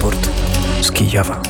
Raport 0.00 0.30
z 0.80 0.92
Kijowa. 0.92 1.40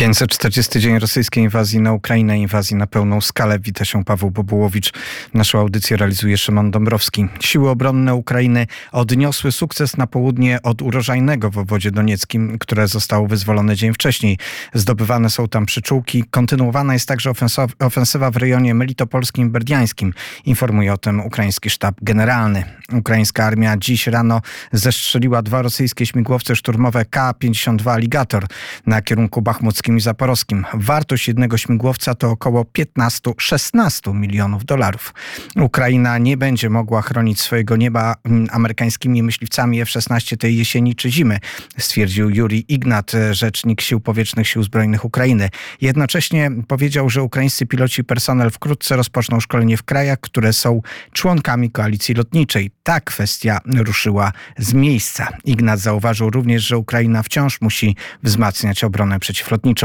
540 0.00 0.80
dzień 0.80 0.98
rosyjskiej 0.98 1.44
inwazji 1.44 1.80
na 1.80 1.92
Ukrainę, 1.92 2.38
inwazji 2.38 2.76
na 2.76 2.86
pełną 2.86 3.20
skalę. 3.20 3.58
Wita 3.58 3.84
się 3.84 4.04
Paweł 4.04 4.30
Bobułowicz. 4.30 4.92
Naszą 5.34 5.58
audycję 5.58 5.96
realizuje 5.96 6.38
Szymon 6.38 6.70
Dąbrowski. 6.70 7.26
Siły 7.40 7.70
obronne 7.70 8.14
Ukrainy 8.14 8.66
odniosły 8.92 9.52
sukces 9.52 9.96
na 9.96 10.06
południe 10.06 10.62
od 10.62 10.82
urożajnego 10.82 11.50
w 11.50 11.58
obwodzie 11.58 11.90
donieckim, 11.90 12.58
które 12.58 12.88
zostało 12.88 13.26
wyzwolone 13.26 13.76
dzień 13.76 13.94
wcześniej. 13.94 14.38
Zdobywane 14.74 15.30
są 15.30 15.48
tam 15.48 15.66
przyczółki. 15.66 16.24
Kontynuowana 16.30 16.92
jest 16.92 17.08
także 17.08 17.32
ofensywa 17.78 18.30
w 18.30 18.36
rejonie 18.36 18.74
melitopolskim 18.74 19.46
i 19.46 19.50
berdiańskim. 19.50 20.14
Informuje 20.44 20.92
o 20.92 20.98
tym 20.98 21.20
ukraiński 21.20 21.70
sztab 21.70 21.94
generalny. 22.02 22.64
Ukraińska 22.92 23.44
armia 23.44 23.76
dziś 23.76 24.06
rano 24.06 24.40
zestrzeliła 24.72 25.42
dwa 25.42 25.62
rosyjskie 25.62 26.06
śmigłowce 26.06 26.56
szturmowe 26.56 27.04
K-52 27.04 27.90
Alligator 27.90 28.46
na 28.86 29.02
kierunku 29.02 29.42
bachmuckim 29.42 29.89
i 29.96 30.00
Zaporowskim. 30.00 30.64
Wartość 30.74 31.28
jednego 31.28 31.58
śmigłowca 31.58 32.14
to 32.14 32.30
około 32.30 32.62
15-16 32.62 34.14
milionów 34.14 34.64
dolarów. 34.64 35.14
Ukraina 35.56 36.18
nie 36.18 36.36
będzie 36.36 36.70
mogła 36.70 37.02
chronić 37.02 37.40
swojego 37.40 37.76
nieba 37.76 38.14
mm, 38.24 38.48
amerykańskimi 38.52 39.22
myśliwcami 39.22 39.80
F-16 39.80 40.36
tej 40.36 40.56
jesieni 40.56 40.94
czy 40.94 41.10
zimy, 41.10 41.38
stwierdził 41.78 42.30
Juri 42.30 42.64
Ignat, 42.68 43.12
rzecznik 43.30 43.80
Sił 43.80 44.00
Powietrznych 44.00 44.48
Sił 44.48 44.62
Zbrojnych 44.62 45.04
Ukrainy. 45.04 45.48
Jednocześnie 45.80 46.50
powiedział, 46.68 47.10
że 47.10 47.22
ukraińscy 47.22 47.66
piloci 47.66 48.00
i 48.00 48.04
personel 48.04 48.50
wkrótce 48.50 48.96
rozpoczną 48.96 49.40
szkolenie 49.40 49.76
w 49.76 49.82
krajach, 49.82 50.20
które 50.20 50.52
są 50.52 50.82
członkami 51.12 51.70
koalicji 51.70 52.14
lotniczej. 52.14 52.70
Ta 52.82 53.00
kwestia 53.00 53.58
ruszyła 53.76 54.32
z 54.58 54.72
miejsca. 54.72 55.28
Ignat 55.44 55.80
zauważył 55.80 56.30
również, 56.30 56.62
że 56.62 56.78
Ukraina 56.78 57.22
wciąż 57.22 57.60
musi 57.60 57.96
wzmacniać 58.22 58.84
obronę 58.84 59.20
przeciwlotniczą. 59.20 59.79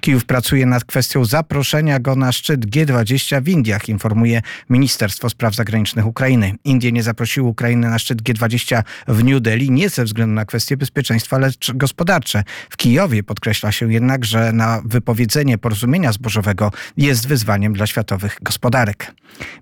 Kijów 0.00 0.24
pracuje 0.24 0.66
nad 0.66 0.84
kwestią 0.84 1.24
zaproszenia 1.24 2.00
go 2.00 2.16
na 2.16 2.32
szczyt 2.32 2.66
G20 2.66 3.42
w 3.42 3.48
Indiach, 3.48 3.88
informuje 3.88 4.42
Ministerstwo 4.70 5.30
Spraw 5.30 5.54
Zagranicznych 5.54 6.06
Ukrainy. 6.06 6.52
Indie 6.64 6.92
nie 6.92 7.02
zaprosiły 7.02 7.48
Ukrainy 7.48 7.90
na 7.90 7.98
szczyt 7.98 8.22
G20 8.22 8.82
w 9.08 9.24
New 9.24 9.40
Delhi 9.40 9.70
nie 9.70 9.88
ze 9.88 10.04
względu 10.04 10.34
na 10.34 10.44
kwestie 10.44 10.76
bezpieczeństwa, 10.76 11.38
lecz 11.38 11.72
gospodarcze. 11.72 12.44
W 12.70 12.76
Kijowie 12.76 13.22
podkreśla 13.22 13.72
się 13.72 13.92
jednak, 13.92 14.24
że 14.24 14.52
na 14.52 14.82
wypowiedzenie 14.84 15.58
porozumienia 15.58 16.12
zbożowego 16.12 16.70
jest 16.96 17.28
wyzwaniem 17.28 17.72
dla 17.72 17.86
światowych 17.86 18.38
gospodarek. 18.42 19.14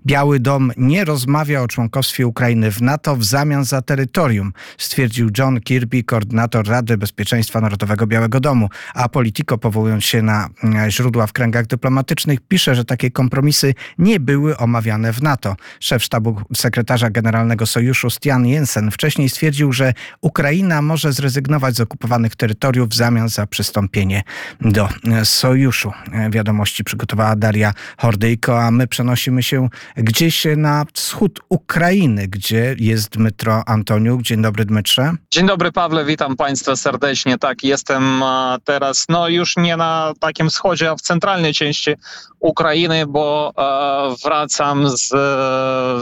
Biały 0.05 0.39
Dom 0.39 0.71
nie 0.77 1.05
rozmawia 1.05 1.61
o 1.61 1.67
członkostwie 1.67 2.27
Ukrainy 2.27 2.71
w 2.71 2.81
NATO 2.81 3.15
w 3.15 3.23
zamian 3.23 3.65
za 3.65 3.81
terytorium, 3.81 4.53
stwierdził 4.77 5.29
John 5.37 5.61
Kirby, 5.61 6.03
koordynator 6.03 6.67
Rady 6.67 6.97
Bezpieczeństwa 6.97 7.61
Narodowego 7.61 8.07
Białego 8.07 8.39
Domu, 8.39 8.69
a 8.93 9.09
Politico 9.09 9.57
powołując 9.63 10.05
się 10.05 10.21
na 10.21 10.49
e, 10.85 10.91
źródła 10.91 11.27
w 11.27 11.33
kręgach 11.33 11.67
dyplomatycznych, 11.67 12.39
pisze, 12.47 12.75
że 12.75 12.85
takie 12.85 13.11
kompromisy 13.11 13.73
nie 13.97 14.19
były 14.19 14.57
omawiane 14.57 15.13
w 15.13 15.21
NATO. 15.21 15.55
Szef 15.79 16.03
sztabu 16.03 16.41
sekretarza 16.55 17.09
generalnego 17.09 17.65
sojuszu 17.65 18.09
Stian 18.09 18.45
Jensen 18.45 18.91
wcześniej 18.91 19.29
stwierdził, 19.29 19.73
że 19.73 19.93
Ukraina 20.21 20.81
może 20.81 21.13
zrezygnować 21.13 21.75
z 21.75 21.79
okupowanych 21.79 22.35
terytoriów 22.35 22.89
w 22.89 22.93
zamian 22.93 23.29
za 23.29 23.47
przystąpienie 23.47 24.23
do 24.61 24.89
e, 25.11 25.25
sojuszu. 25.25 25.91
E, 26.11 26.29
wiadomości 26.29 26.83
przygotowała 26.83 27.35
Daria 27.35 27.73
Hordyjko, 27.97 28.63
a 28.63 28.71
my 28.71 28.87
przenosimy 28.87 29.43
się 29.43 29.69
gdzieś 29.95 30.47
na 30.57 30.85
wschód 30.93 31.39
Ukrainy, 31.49 32.27
gdzie 32.27 32.75
jest 32.79 33.09
Dmytro 33.09 33.63
Antoniuk. 33.65 34.21
Dzień 34.21 34.41
dobry 34.41 34.65
Dmytrze. 34.65 35.11
Dzień 35.31 35.47
dobry 35.47 35.71
Pawle, 35.71 36.05
witam 36.05 36.35
Państwa 36.35 36.75
serdecznie. 36.75 37.37
Tak, 37.37 37.63
jestem 37.63 38.23
teraz 38.63 39.05
no 39.09 39.29
już 39.29 39.52
nie 39.57 39.77
na 39.77 40.13
takim 40.19 40.49
wschodzie, 40.49 40.91
a 40.91 40.95
w 40.95 41.01
centralnej 41.01 41.53
części 41.53 41.95
Ukrainy, 42.39 43.05
bo 43.07 43.53
e, 43.57 44.15
wracam 44.23 44.89
z 44.89 45.11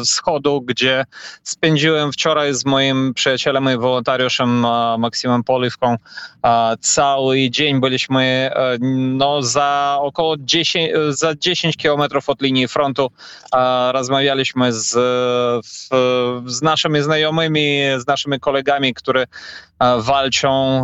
wschodu, 0.05 0.61
gdzie 0.61 1.05
spędziłem 1.43 2.11
wczoraj 2.11 2.53
z 2.53 2.65
moim 2.65 3.13
przyjacielem 3.13 3.69
i 3.73 3.77
wolontariuszem 3.77 4.65
e, 4.65 4.97
Maksymem 4.97 5.43
Poliwką 5.43 5.97
cały 6.79 7.49
dzień. 7.49 7.79
Byliśmy 7.79 8.51
no, 9.17 9.41
za 9.41 9.97
około 10.01 10.35
10, 10.39 10.91
za 11.09 11.35
10 11.35 11.77
kilometrów 11.77 12.29
od 12.29 12.41
linii 12.41 12.67
frontu. 12.67 13.11
Rozmawialiśmy 13.91 14.73
z, 14.73 14.89
z 16.45 16.61
naszymi 16.61 17.01
znajomymi, 17.01 17.81
z 17.97 18.07
naszymi 18.07 18.39
kolegami, 18.39 18.93
którzy 18.93 19.27
walczą. 19.97 20.83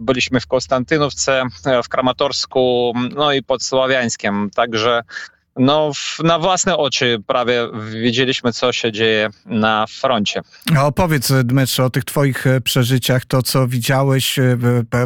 Byliśmy 0.00 0.40
w 0.40 0.46
Konstantynówce, 0.46 1.42
w 1.84 1.88
Kramatorsku, 1.88 2.92
no 3.14 3.32
i 3.32 3.42
pod 3.42 3.62
Sławiańskiem. 3.62 4.50
Także 4.54 5.02
no, 5.56 5.92
na 6.24 6.38
własne 6.38 6.76
oczy 6.76 7.18
prawie 7.26 7.68
widzieliśmy, 8.02 8.52
co 8.52 8.72
się 8.72 8.92
dzieje 8.92 9.30
na 9.46 9.86
froncie. 9.86 10.40
A 10.76 10.86
opowiedz, 10.86 11.32
Dmytrze, 11.44 11.84
o 11.84 11.90
tych 11.90 12.04
twoich 12.04 12.46
e, 12.46 12.60
przeżyciach, 12.60 13.24
to 13.24 13.42
co 13.42 13.68
widziałeś, 13.68 14.38
e, 14.38 14.56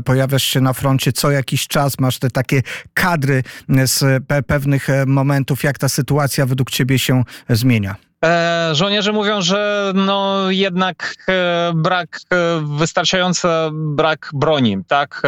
pojawiasz 0.05 0.43
się 0.43 0.61
na 0.61 0.73
froncie 0.73 1.13
co 1.13 1.31
jakiś 1.31 1.67
czas, 1.67 1.99
masz 1.99 2.19
te 2.19 2.31
takie 2.31 2.63
kadry 2.95 3.43
z 3.85 4.25
pewnych 4.47 4.91
e, 4.91 5.07
momentów, 5.07 5.65
jak 5.65 5.79
ta 5.79 5.89
sytuacja 5.89 6.47
według 6.47 6.71
ciebie 6.71 6.99
się 6.99 7.23
zmienia? 7.49 8.06
E, 8.25 8.71
żołnierze 8.73 9.13
mówią, 9.13 9.43
że 9.43 9.93
no 9.95 10.51
jednak 10.51 11.15
e, 11.29 11.73
brak, 11.75 12.21
e, 12.33 12.37
wystarczający 12.79 13.49
brak 13.73 14.31
broni, 14.35 14.79
tak? 14.89 15.23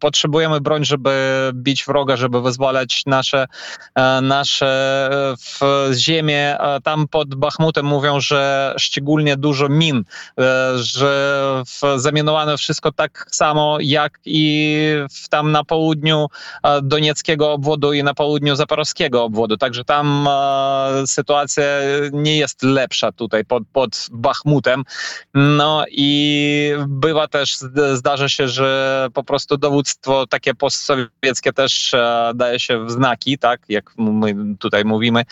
Potrzebujemy 0.00 0.60
broń, 0.60 0.84
żeby 0.84 1.10
bić 1.54 1.84
wroga, 1.84 2.16
żeby 2.16 2.42
wyzwalać 2.42 3.02
nasze, 3.06 3.46
nasze 4.22 5.10
ziemię. 5.92 6.56
Tam 6.84 7.08
pod 7.08 7.34
Bachmutem 7.34 7.86
mówią, 7.86 8.20
że 8.20 8.74
szczególnie 8.78 9.36
dużo 9.36 9.68
min, 9.68 10.04
że 10.76 11.62
zamienowane 11.96 12.56
wszystko 12.56 12.92
tak 12.92 13.26
samo 13.30 13.78
jak 13.80 14.18
i 14.24 14.76
tam 15.30 15.52
na 15.52 15.64
południu 15.64 16.26
Donieckiego 16.82 17.52
obwodu 17.52 17.92
i 17.92 18.02
na 18.02 18.14
południu 18.14 18.56
Zaporowskiego 18.56 19.24
obwodu. 19.24 19.56
Także 19.56 19.84
tam 19.84 20.28
sytuacja 21.06 21.49
nie 22.12 22.38
jest 22.38 22.62
lepsza 22.62 23.12
tutaj 23.12 23.44
pod, 23.44 23.62
pod 23.72 24.06
Bachmutem. 24.12 24.84
No 25.34 25.84
i 25.90 26.72
bywa 26.88 27.28
też, 27.28 27.56
zdarza 27.94 28.28
się, 28.28 28.48
że 28.48 29.08
po 29.14 29.24
prostu 29.24 29.56
dowództwo 29.56 30.26
takie 30.26 30.54
postsowieckie 30.54 31.52
też 31.52 31.94
e, 31.94 32.32
daje 32.34 32.60
się 32.60 32.84
w 32.84 32.90
znaki, 32.90 33.38
tak, 33.38 33.60
jak 33.68 33.92
my 33.98 34.56
tutaj 34.58 34.84
mówimy, 34.84 35.24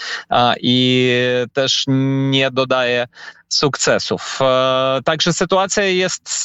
i 0.60 1.08
też 1.52 1.84
nie 2.30 2.50
dodaje 2.50 3.06
sukcesów. 3.48 4.38
E, 4.42 5.00
także 5.04 5.32
sytuacja 5.32 5.84
jest 5.84 6.44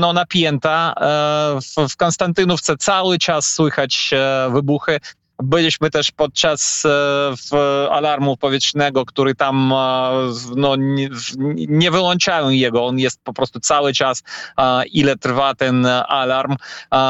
no, 0.00 0.12
napięta. 0.12 0.94
E, 1.00 1.88
w 1.88 1.96
Konstantynówce 1.96 2.76
cały 2.76 3.18
czas 3.18 3.46
słychać 3.46 4.10
wybuchy. 4.50 5.00
Byliśmy 5.42 5.90
też 5.90 6.10
podczas 6.10 6.82
e, 6.86 7.90
alarmu 7.90 8.36
powietrznego, 8.36 9.04
który 9.04 9.34
tam 9.34 9.72
e, 9.72 9.76
no, 10.56 10.76
nie, 10.76 11.08
nie 11.68 11.90
wyłączają 11.90 12.50
jego. 12.50 12.86
On 12.86 12.98
jest 12.98 13.20
po 13.24 13.32
prostu 13.32 13.60
cały 13.60 13.92
czas, 13.92 14.22
ile 14.92 15.16
trwa 15.16 15.54
ten 15.54 15.86
alarm. 16.08 16.56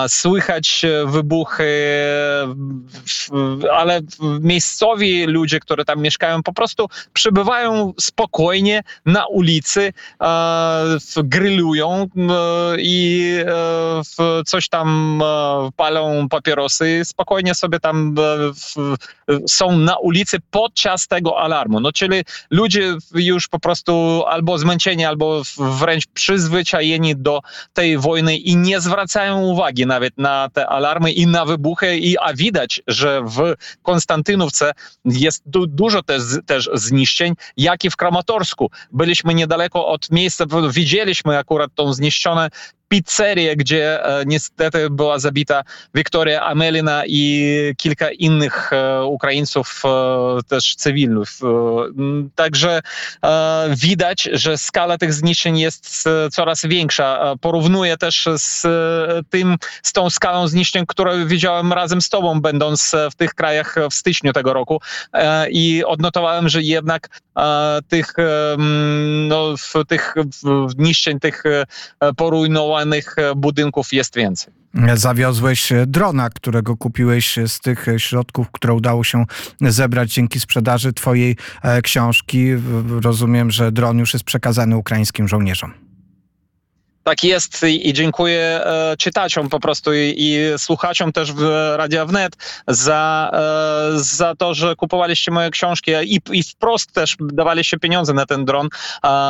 Słychać 0.08 0.86
wybuchy, 1.06 1.64
ale 3.72 4.00
miejscowi 4.40 5.26
ludzie, 5.26 5.60
którzy 5.60 5.84
tam 5.84 6.00
mieszkają, 6.00 6.42
po 6.42 6.52
prostu 6.52 6.88
przebywają 7.12 7.92
spokojnie 8.00 8.82
na 9.06 9.26
ulicy, 9.26 9.92
grillują 11.16 12.08
i 12.78 13.30
e, 13.46 14.44
coś 14.46 14.68
tam 14.68 15.20
palą 15.76 16.28
papierosy, 16.28 17.02
spokojnie 17.04 17.54
sobie 17.54 17.80
tam 17.80 18.13
są 19.48 19.78
na 19.78 19.98
ulicy 19.98 20.38
podczas 20.50 21.08
tego 21.08 21.40
alarmu. 21.40 21.80
No 21.80 21.92
czyli 21.92 22.22
ludzie 22.50 22.96
już 23.14 23.48
po 23.48 23.58
prostu 23.58 24.24
albo 24.26 24.58
zmęczeni, 24.58 25.04
albo 25.04 25.42
wręcz 25.58 26.06
przyzwyczajeni 26.06 27.16
do 27.16 27.40
tej 27.72 27.98
wojny 27.98 28.36
i 28.36 28.56
nie 28.56 28.80
zwracają 28.80 29.42
uwagi 29.42 29.86
nawet 29.86 30.18
na 30.18 30.48
te 30.52 30.66
alarmy 30.66 31.12
i 31.12 31.26
na 31.26 31.44
wybuchy, 31.44 31.96
i, 31.96 32.18
a 32.18 32.34
widać, 32.34 32.82
że 32.86 33.22
w 33.22 33.54
Konstantynówce 33.82 34.72
jest 35.04 35.42
du 35.46 35.66
dużo 35.66 36.02
też, 36.02 36.22
też 36.46 36.70
zniszczeń, 36.74 37.34
jak 37.56 37.84
i 37.84 37.90
w 37.90 37.96
Kramatorsku. 37.96 38.70
Byliśmy 38.92 39.34
niedaleko 39.34 39.86
od 39.88 40.10
miejsca, 40.10 40.44
widzieliśmy 40.70 41.38
akurat 41.38 41.70
tą 41.74 41.92
zniszczone 41.92 42.50
pizzerię, 42.94 43.56
gdzie 43.56 44.04
e, 44.04 44.22
niestety 44.26 44.90
była 44.90 45.18
zabita 45.18 45.62
Wiktoria 45.94 46.42
Amelina 46.42 47.02
i 47.06 47.74
kilka 47.76 48.10
innych 48.10 48.72
e, 48.72 49.04
Ukraińców 49.04 49.82
e, 49.84 50.42
też 50.48 50.76
m, 51.42 52.30
Także 52.34 52.80
widać, 53.68 54.28
że 54.32 54.58
skala 54.58 54.98
tych 54.98 55.12
zniszczeń 55.12 55.58
jest 55.58 56.08
coraz 56.32 56.66
większa. 56.66 57.34
Porównuję 57.40 57.96
też 57.96 58.28
z 58.36 58.66
tym, 59.30 59.56
z 59.82 59.92
tą 59.92 60.10
skalą 60.10 60.48
zniszczeń, 60.48 60.84
które 60.86 61.26
widziałem 61.26 61.72
razem 61.72 62.00
z 62.00 62.08
tobą, 62.08 62.40
będąc 62.40 62.92
w 63.12 63.14
tych 63.14 63.34
krajach 63.34 63.76
w 63.90 63.94
styczniu 63.94 64.32
tego 64.32 64.52
roku 64.52 64.80
i 65.50 65.84
odnotowałem, 65.84 66.48
że 66.48 66.62
jednak 66.62 67.20
tych, 67.88 68.14
no, 69.28 69.54
tych 69.88 70.14
w, 70.16 70.70
zniszczeń, 70.70 71.20
tych 71.20 71.42
porujnowanych 72.16 72.83
e, 73.16 73.34
budynków 73.34 73.92
jest 73.92 74.16
więcej. 74.16 74.54
Zawiozłeś 74.94 75.72
drona, 75.86 76.30
którego 76.30 76.76
kupiłeś 76.76 77.38
z 77.46 77.60
tych 77.60 77.86
środków, 77.98 78.50
które 78.52 78.74
udało 78.74 79.04
się 79.04 79.24
zebrać 79.60 80.12
dzięki 80.12 80.40
sprzedaży 80.40 80.92
twojej 80.92 81.36
e, 81.62 81.82
książki. 81.82 82.48
Rozumiem, 83.02 83.50
że 83.50 83.72
dron 83.72 83.98
już 83.98 84.12
jest 84.12 84.24
przekazany 84.24 84.76
ukraińskim 84.76 85.28
żołnierzom. 85.28 85.83
Tak 87.04 87.24
jest 87.24 87.62
i, 87.62 87.92
dziękuję 87.92 88.40
e, 88.40 88.96
czytaczom 88.98 89.48
po 89.48 89.60
prostu 89.60 89.94
i, 89.94 90.14
i 90.16 90.38
słuchaczom 90.58 91.12
też 91.12 91.32
w 91.32 91.72
Radia 91.76 92.06
Wnet 92.06 92.36
za, 92.68 93.30
e, 93.32 93.98
za 93.98 94.34
to, 94.34 94.54
że 94.54 94.76
kupowaliście 94.76 95.30
moje 95.30 95.50
książki 95.50 95.90
i, 96.04 96.20
i 96.32 96.42
wprost 96.42 96.92
też 96.92 97.16
dawaliście 97.20 97.78
pieniądze 97.78 98.12
na 98.12 98.26
ten 98.26 98.44
dron, 98.44 98.68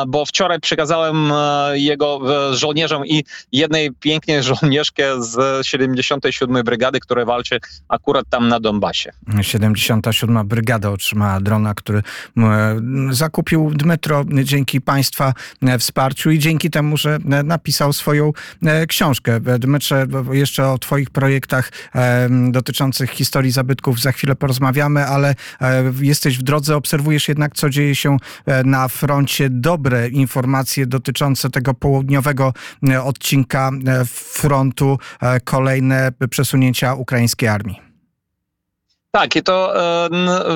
bo 0.06 0.26
wczoraj 0.26 0.60
przekazałem 0.60 1.32
e, 1.32 1.78
jego 1.78 2.20
żołnierzom 2.56 3.06
i 3.06 3.24
jednej 3.52 3.90
pięknej 3.92 4.42
żołnierzkę 4.42 5.22
z 5.22 5.66
77. 5.66 6.64
Brygady, 6.64 7.00
która 7.00 7.24
walczy 7.24 7.60
akurat 7.88 8.24
tam 8.30 8.48
na 8.48 8.60
Donbasie. 8.60 9.12
77. 9.42 10.48
Brygada 10.48 10.90
otrzymała 10.90 11.40
drona, 11.40 11.74
który 11.74 12.02
zakupił 13.10 13.70
Dmytro 13.74 14.24
dzięki 14.44 14.80
Państwa 14.80 15.32
wsparciu 15.78 16.30
i 16.30 16.38
dzięki 16.38 16.70
temu, 16.70 16.96
że 16.96 17.18
e, 17.32 17.42
napisał 17.64 17.92
swoją 17.92 18.32
e, 18.62 18.86
książkę. 18.86 19.40
Dmytrze, 19.58 20.06
jeszcze 20.32 20.68
o 20.68 20.78
Twoich 20.78 21.10
projektach 21.10 21.72
e, 21.94 22.28
dotyczących 22.50 23.10
historii 23.10 23.50
zabytków 23.50 24.00
za 24.00 24.12
chwilę 24.12 24.34
porozmawiamy, 24.34 25.06
ale 25.06 25.34
e, 25.60 25.92
jesteś 26.00 26.38
w 26.38 26.42
drodze, 26.42 26.76
obserwujesz 26.76 27.28
jednak, 27.28 27.54
co 27.54 27.70
dzieje 27.70 27.94
się 27.94 28.16
na 28.64 28.88
froncie. 28.88 29.48
Dobre 29.50 30.08
informacje 30.08 30.86
dotyczące 30.86 31.50
tego 31.50 31.74
południowego 31.74 32.52
odcinka 33.04 33.70
frontu, 34.14 34.98
kolejne 35.44 36.12
przesunięcia 36.30 36.94
ukraińskiej 36.94 37.48
armii. 37.48 37.93
Tak, 39.14 39.36
i 39.36 39.42
to 39.42 39.76
e, 40.06 40.08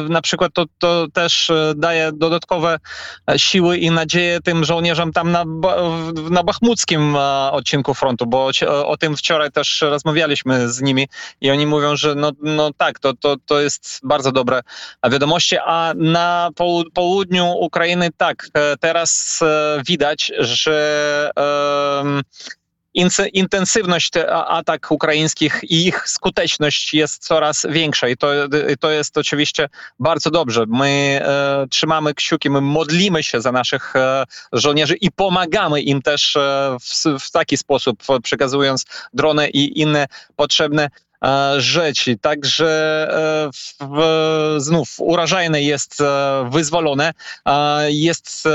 na 0.08 0.22
przykład 0.22 0.52
to, 0.55 0.64
to 0.78 1.06
też 1.12 1.50
e, 1.50 1.72
daje 1.76 2.10
dodatkowe 2.12 2.78
e, 3.31 3.38
siły 3.38 3.78
i 3.78 3.90
nadzieję 3.90 4.40
tym 4.40 4.64
żołnierzom 4.64 5.12
tam 5.12 5.32
na, 5.32 5.44
na 6.31 6.43
bachmuckim 6.43 7.16
odcinku 7.50 7.94
frontu, 7.94 8.26
bo 8.26 8.50
o, 8.87 8.96
tym 8.96 9.16
wczoraj 9.16 9.52
też 9.52 9.81
rozmawialiśmy 9.81 10.69
z 10.69 10.81
nimi 10.81 11.08
i 11.40 11.50
oni 11.50 11.66
mówią, 11.66 11.96
że 11.96 12.14
no, 12.14 12.32
no 12.43 12.70
tak, 12.76 12.99
to, 12.99 13.12
to, 13.14 13.37
to 13.46 13.60
jest 13.60 14.00
bardzo 14.02 14.32
dobre 14.32 14.60
wiadomości, 15.10 15.56
a 15.66 15.93
na 15.96 16.50
poł- 16.55 16.90
południu 16.94 17.46
Ukrainy 17.46 18.08
tak, 18.16 18.49
teraz 18.81 19.40
widać, 19.87 20.32
że 20.38 21.31
intensywność 23.32 24.12
atak 24.46 24.90
ukraińskich 24.90 25.60
i 25.62 25.86
ich 25.86 26.08
skuteczność 26.08 26.94
jest 26.94 27.24
coraz 27.24 27.66
większa 27.68 28.08
i 28.08 28.16
to, 28.16 28.28
to 28.80 28.90
jest 28.90 29.18
oczywiście 29.18 29.68
bardzo 29.98 30.30
dobrze. 30.30 30.64
My 30.68 31.20
e, 31.22 31.66
trzymamy 31.70 32.14
kciuki, 32.14 32.50
my 32.50 32.60
modlimy 32.60 33.22
się 33.22 33.40
za 33.40 33.52
naszych 33.52 33.96
e, 33.96 34.24
żołnierzy 34.52 34.94
i 34.94 35.10
pomagamy 35.10 35.80
im 35.80 36.02
też 36.02 36.36
e, 36.36 36.76
w, 36.80 37.24
w 37.24 37.30
taki 37.30 37.56
sposób, 37.56 38.02
przekazując 38.22 38.84
drony 39.12 39.48
i 39.48 39.80
inne 39.80 40.06
potrzebne 40.36 40.90
rzeczy. 41.59 42.17
Także 42.19 42.69
e, 43.11 43.50
w, 43.81 44.55
znów 44.59 44.88
urażajne 44.99 45.62
jest 45.62 46.00
e, 46.00 46.49
wyzwolone. 46.50 47.12
E, 47.47 47.79
Jest 47.93 48.47
e, 48.47 48.50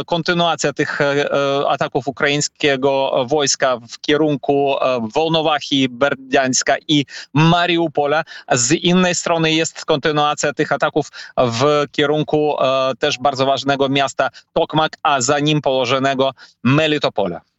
e, 0.00 0.04
kontynuacja 0.06 0.72
tych 0.72 1.00
e, 1.00 1.04
e, 1.32 1.68
ataków 1.68 2.08
ukraińskiego 2.08 3.24
wojska 3.28 3.76
w 3.88 4.00
kierunku 4.00 4.76
e, 4.80 5.08
Wolnowachii, 5.14 5.88
Berdiańska 5.88 6.76
i 6.88 7.06
Mariupola. 7.34 8.24
Z 8.52 8.72
innej 8.72 9.14
strony 9.14 9.52
jest 9.52 9.84
kontynuacja 9.84 10.52
tych 10.52 10.72
ataków 10.72 11.08
w 11.36 11.84
kierunku 11.92 12.56
e, 12.62 12.92
też 12.98 13.18
bardzo 13.18 13.46
ważnego 13.46 13.88
miasta 13.88 14.28
Tokmak, 14.52 14.96
a 15.02 15.20
za 15.20 15.38
nim 15.38 15.60
położonego 15.60 16.30
Melitopola. 16.64 17.53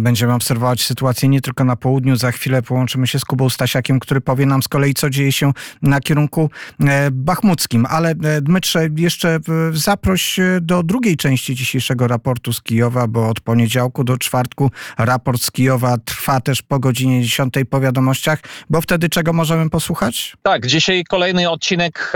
Będziemy 0.00 0.34
obserwować 0.34 0.84
sytuację 0.84 1.28
nie 1.28 1.40
tylko 1.40 1.64
na 1.64 1.76
południu. 1.76 2.16
Za 2.16 2.32
chwilę 2.32 2.62
połączymy 2.62 3.06
się 3.06 3.18
z 3.18 3.24
Kubą 3.24 3.50
Stasiakiem, 3.50 4.00
który 4.00 4.20
powie 4.20 4.46
nam 4.46 4.62
z 4.62 4.68
kolei, 4.68 4.94
co 4.94 5.10
dzieje 5.10 5.32
się 5.32 5.52
na 5.82 6.00
kierunku 6.00 6.50
e, 6.80 7.10
bachmuckim. 7.10 7.86
Ale 7.90 8.10
e, 8.10 8.40
Dmytrze, 8.40 8.88
jeszcze 8.96 9.28
e, 9.28 9.40
zaproś 9.72 10.40
do 10.60 10.82
drugiej 10.82 11.16
części 11.16 11.54
dzisiejszego 11.54 12.08
raportu 12.08 12.52
z 12.52 12.62
Kijowa, 12.62 13.06
bo 13.06 13.28
od 13.28 13.40
poniedziałku 13.40 14.04
do 14.04 14.18
czwartku 14.18 14.70
raport 14.98 15.42
z 15.42 15.50
Kijowa 15.50 15.96
trwa 16.04 16.40
też 16.40 16.62
po 16.62 16.78
godzinie 16.78 17.22
10 17.22 17.54
po 17.70 17.80
wiadomościach, 17.80 18.38
bo 18.70 18.80
wtedy 18.80 19.08
czego 19.08 19.32
możemy 19.32 19.70
posłuchać? 19.70 20.36
Tak, 20.42 20.66
dzisiaj 20.66 21.04
kolejny 21.04 21.50
odcinek 21.50 22.12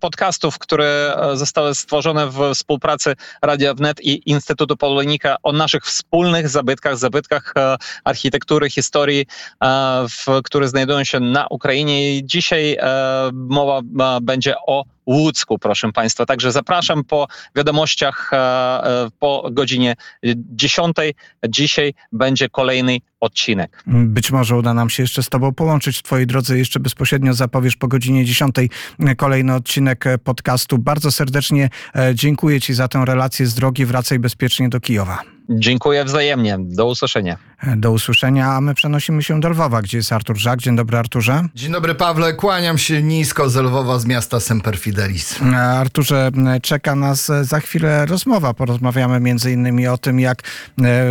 podcastów, 0.00 0.58
które 0.58 1.16
zostały 1.34 1.74
stworzone 1.74 2.30
w 2.30 2.54
współpracy 2.54 3.14
Radia 3.42 3.74
Wnet 3.74 4.00
i 4.00 4.30
Instytutu 4.30 4.76
Polonika 4.76 5.36
o 5.42 5.52
naszych 5.52 5.84
wspólnych 5.84 6.48
zabytkach, 6.56 6.96
zabytkach 6.96 7.52
e, 7.56 7.76
architektury, 8.04 8.70
historii, 8.70 9.26
e, 9.64 10.06
w, 10.08 10.42
które 10.44 10.68
znajdują 10.68 11.04
się 11.04 11.20
na 11.20 11.46
Ukrainie. 11.50 12.24
Dzisiaj 12.24 12.76
e, 12.80 13.30
mowa 13.32 13.80
będzie 14.22 14.54
o 14.66 14.84
Łódzku, 15.06 15.58
proszę 15.58 15.92
Państwa. 15.92 16.26
Także 16.26 16.52
zapraszam 16.52 17.04
po 17.04 17.26
wiadomościach 17.56 18.30
e, 18.32 18.36
e, 18.36 19.08
po 19.18 19.48
godzinie 19.52 19.94
10. 20.36 20.96
Dzisiaj 21.48 21.94
będzie 22.12 22.48
kolejny 22.48 22.98
odcinek. 23.20 23.82
Być 23.86 24.30
może 24.30 24.56
uda 24.56 24.74
nam 24.74 24.90
się 24.90 25.02
jeszcze 25.02 25.22
z 25.22 25.28
Tobą 25.28 25.54
połączyć 25.54 25.98
w 25.98 26.02
Twojej 26.02 26.26
drodze. 26.26 26.58
Jeszcze 26.58 26.80
bezpośrednio 26.80 27.34
zapowiesz 27.34 27.76
po 27.76 27.88
godzinie 27.88 28.24
10 28.24 28.54
kolejny 29.16 29.54
odcinek 29.54 30.04
podcastu. 30.24 30.78
Bardzo 30.78 31.12
serdecznie 31.12 31.70
e, 31.96 32.14
dziękuję 32.14 32.60
Ci 32.60 32.74
za 32.74 32.88
tę 32.88 33.04
relację 33.06 33.46
z 33.46 33.54
drogi. 33.54 33.86
Wracaj 33.86 34.18
bezpiecznie 34.18 34.68
do 34.68 34.80
Kijowa. 34.80 35.22
Dziękuję 35.50 36.04
wzajemnie. 36.04 36.56
Do 36.60 36.86
usłyszenia. 36.86 37.36
E, 37.62 37.76
Do 37.76 37.92
usłyszenia, 37.92 38.52
a 38.52 38.60
my 38.60 38.74
przenosimy 38.74 39.22
się 39.22 39.40
do 39.40 39.48
Lwowa, 39.48 39.82
gdzie 39.82 39.98
jest 39.98 40.12
Artur 40.12 40.36
Żak. 40.36 40.60
Dzień 40.60 40.76
dobry, 40.76 40.98
Arturze. 40.98 41.44
Dzień 41.54 41.72
dobry 41.72 41.94
Pawle, 41.94 42.34
kłaniam 42.34 42.78
się 42.78 43.02
nisko 43.02 43.50
z 43.50 43.56
Lwowa, 43.56 43.98
z 43.98 44.06
miasta 44.06 44.40
Semper 44.40 44.78
Fidelis. 44.78 45.40
E, 45.42 45.56
Arturze, 45.56 46.30
czeka 46.62 46.94
nas 46.94 47.30
e, 47.30 47.44
za 47.44 47.60
chwilę 47.60 48.06
rozmowa. 48.06 48.54
Porozmawiamy 48.54 49.20
między 49.20 49.52
innymi 49.52 49.86
o 49.88 49.98
tym, 49.98 50.20
jak 50.20 50.42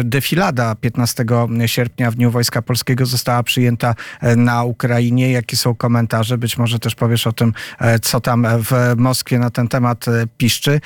defilada 0.04 0.75
15 0.75 1.25
sierpnia 1.66 2.12
w 2.12 2.16
Dniu 2.16 2.32
Wojska 2.32 2.62
Polskiego 2.62 3.06
została 3.06 3.44
przyjęta 3.44 3.96
na 4.38 4.64
Ukrainie. 4.64 5.32
Jakie 5.32 5.58
są 5.58 5.75
komentarze? 5.75 6.38
Być 6.38 6.58
może 6.58 6.80
też 6.80 6.96
powiesz 6.96 7.28
o 7.28 7.34
tym, 7.34 7.54
co 8.02 8.22
tam 8.22 8.48
w 8.60 8.94
Moskwie 8.98 9.40
na 9.40 9.50
ten 9.50 9.68
temat 9.68 10.06
piszczy. 10.38 10.82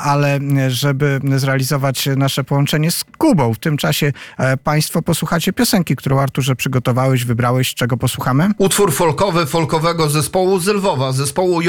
Ale 0.00 0.40
żeby 0.68 1.20
zrealizować 1.36 2.08
nasze 2.16 2.44
połączenie 2.44 2.90
z 2.90 3.04
Kubą, 3.18 3.54
w 3.54 3.58
tym 3.58 3.76
czasie 3.76 4.12
e, 4.38 4.56
Posłuchacie 5.02 5.52
piosenki, 5.52 5.96
którą 5.96 6.20
Arturze 6.20 6.56
przygotowałeś, 6.56 7.24
wybrałeś. 7.24 7.74
Czego 7.74 7.96
posłuchamy? 7.96 8.50
Utwór 8.58 8.92
folkowy 8.92 9.46
folkowego 9.46 10.10
zespołu 10.10 10.58
z 10.58 10.66
Lwowa, 10.66 11.12
zespołu 11.12 11.62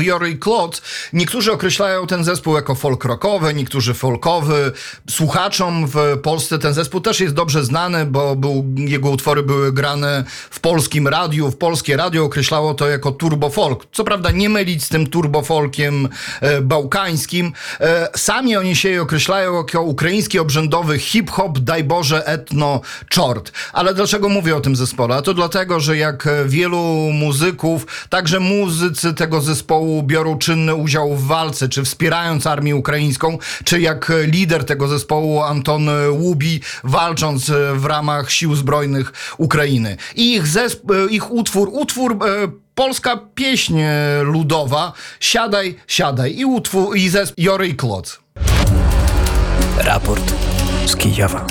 Jory, 0.00 0.36
Klot. 0.36 0.82
Niektórzy 1.12 1.52
określają 1.52 2.06
ten 2.06 2.24
zespół 2.24 2.54
jako 2.54 2.74
folk 2.74 3.04
rockowy, 3.04 3.54
niektórzy 3.54 3.94
folkowy. 3.94 4.72
Słuchaczom 5.10 5.86
w 5.86 6.18
Polsce 6.22 6.58
ten 6.58 6.74
zespół 6.74 7.00
też 7.00 7.20
jest 7.20 7.34
dobrze 7.34 7.64
znany, 7.64 8.06
bo 8.06 8.36
był, 8.36 8.64
jego 8.76 9.10
utwory 9.10 9.42
były 9.42 9.72
grane 9.72 10.24
w 10.50 10.60
polskim 10.60 11.08
radiu. 11.08 11.50
W 11.50 11.56
polskie 11.56 11.96
radio 11.96 12.24
określało 12.24 12.74
to 12.74 12.88
jako 12.88 13.12
turbo 13.12 13.50
folk. 13.50 13.86
Co 13.92 14.04
prawda 14.04 14.30
nie 14.30 14.48
mylić 14.48 14.84
z 14.84 14.88
tym 14.88 15.06
turbo 15.06 15.42
folkiem 15.42 16.08
e, 16.40 16.60
bałkańskim. 16.60 17.52
E, 17.80 18.08
sami 18.16 18.56
oni 18.56 18.76
się 18.76 19.02
określają 19.02 19.56
jako 19.56 19.82
ukraiński 19.82 20.38
obrzędowy 20.38 20.98
hip-hop, 20.98 21.58
daj 21.58 21.84
Boże, 21.84 22.26
etno 22.26 22.75
czort. 23.08 23.52
Ale 23.72 23.94
dlaczego 23.94 24.28
mówię 24.28 24.56
o 24.56 24.60
tym 24.60 24.76
zespole? 24.76 25.16
A 25.16 25.22
to 25.22 25.34
dlatego, 25.34 25.80
że 25.80 25.96
jak 25.96 26.28
wielu 26.46 27.10
muzyków, 27.12 27.86
także 28.08 28.40
muzycy 28.40 29.14
tego 29.14 29.40
zespołu 29.40 30.02
biorą 30.02 30.38
czynny 30.38 30.74
udział 30.74 31.14
w 31.16 31.26
walce, 31.26 31.68
czy 31.68 31.84
wspierając 31.84 32.46
armię 32.46 32.76
ukraińską, 32.76 33.38
czy 33.64 33.80
jak 33.80 34.12
lider 34.24 34.64
tego 34.64 34.88
zespołu 34.88 35.42
Anton 35.42 35.88
Łubi, 36.10 36.60
walcząc 36.84 37.50
w 37.74 37.84
ramach 37.84 38.30
sił 38.30 38.54
zbrojnych 38.54 39.12
Ukrainy. 39.38 39.96
I 40.16 40.34
ich, 40.34 40.44
zesp- 40.44 41.10
ich 41.10 41.30
utwór, 41.30 41.68
utwór 41.72 42.12
e, 42.12 42.48
polska 42.74 43.20
pieśń 43.34 43.80
ludowa, 44.22 44.92
Siadaj, 45.20 45.76
siadaj 45.86 46.38
i 46.38 46.44
utwór, 46.44 46.96
i 46.96 47.08
zespół 47.08 47.44
Jory 47.44 47.68
i. 47.68 48.20
Raport 49.78 50.34
z 50.86 50.96
Kijowa. 50.96 51.46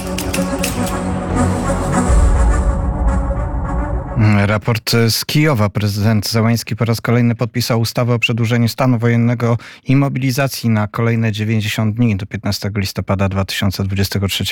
Raport 4.17 4.91
z 5.09 5.25
Kijowa. 5.25 5.69
Prezydent 5.69 6.29
Załański 6.29 6.75
po 6.75 6.85
raz 6.85 7.01
kolejny 7.01 7.35
podpisał 7.35 7.79
ustawę 7.79 8.13
o 8.13 8.19
przedłużeniu 8.19 8.67
stanu 8.67 8.99
wojennego 8.99 9.57
i 9.83 9.95
mobilizacji 9.95 10.69
na 10.69 10.87
kolejne 10.87 11.31
90 11.31 11.95
dni 11.95 12.15
do 12.15 12.25
15 12.25 12.71
listopada 12.75 13.29
2023 13.29 14.43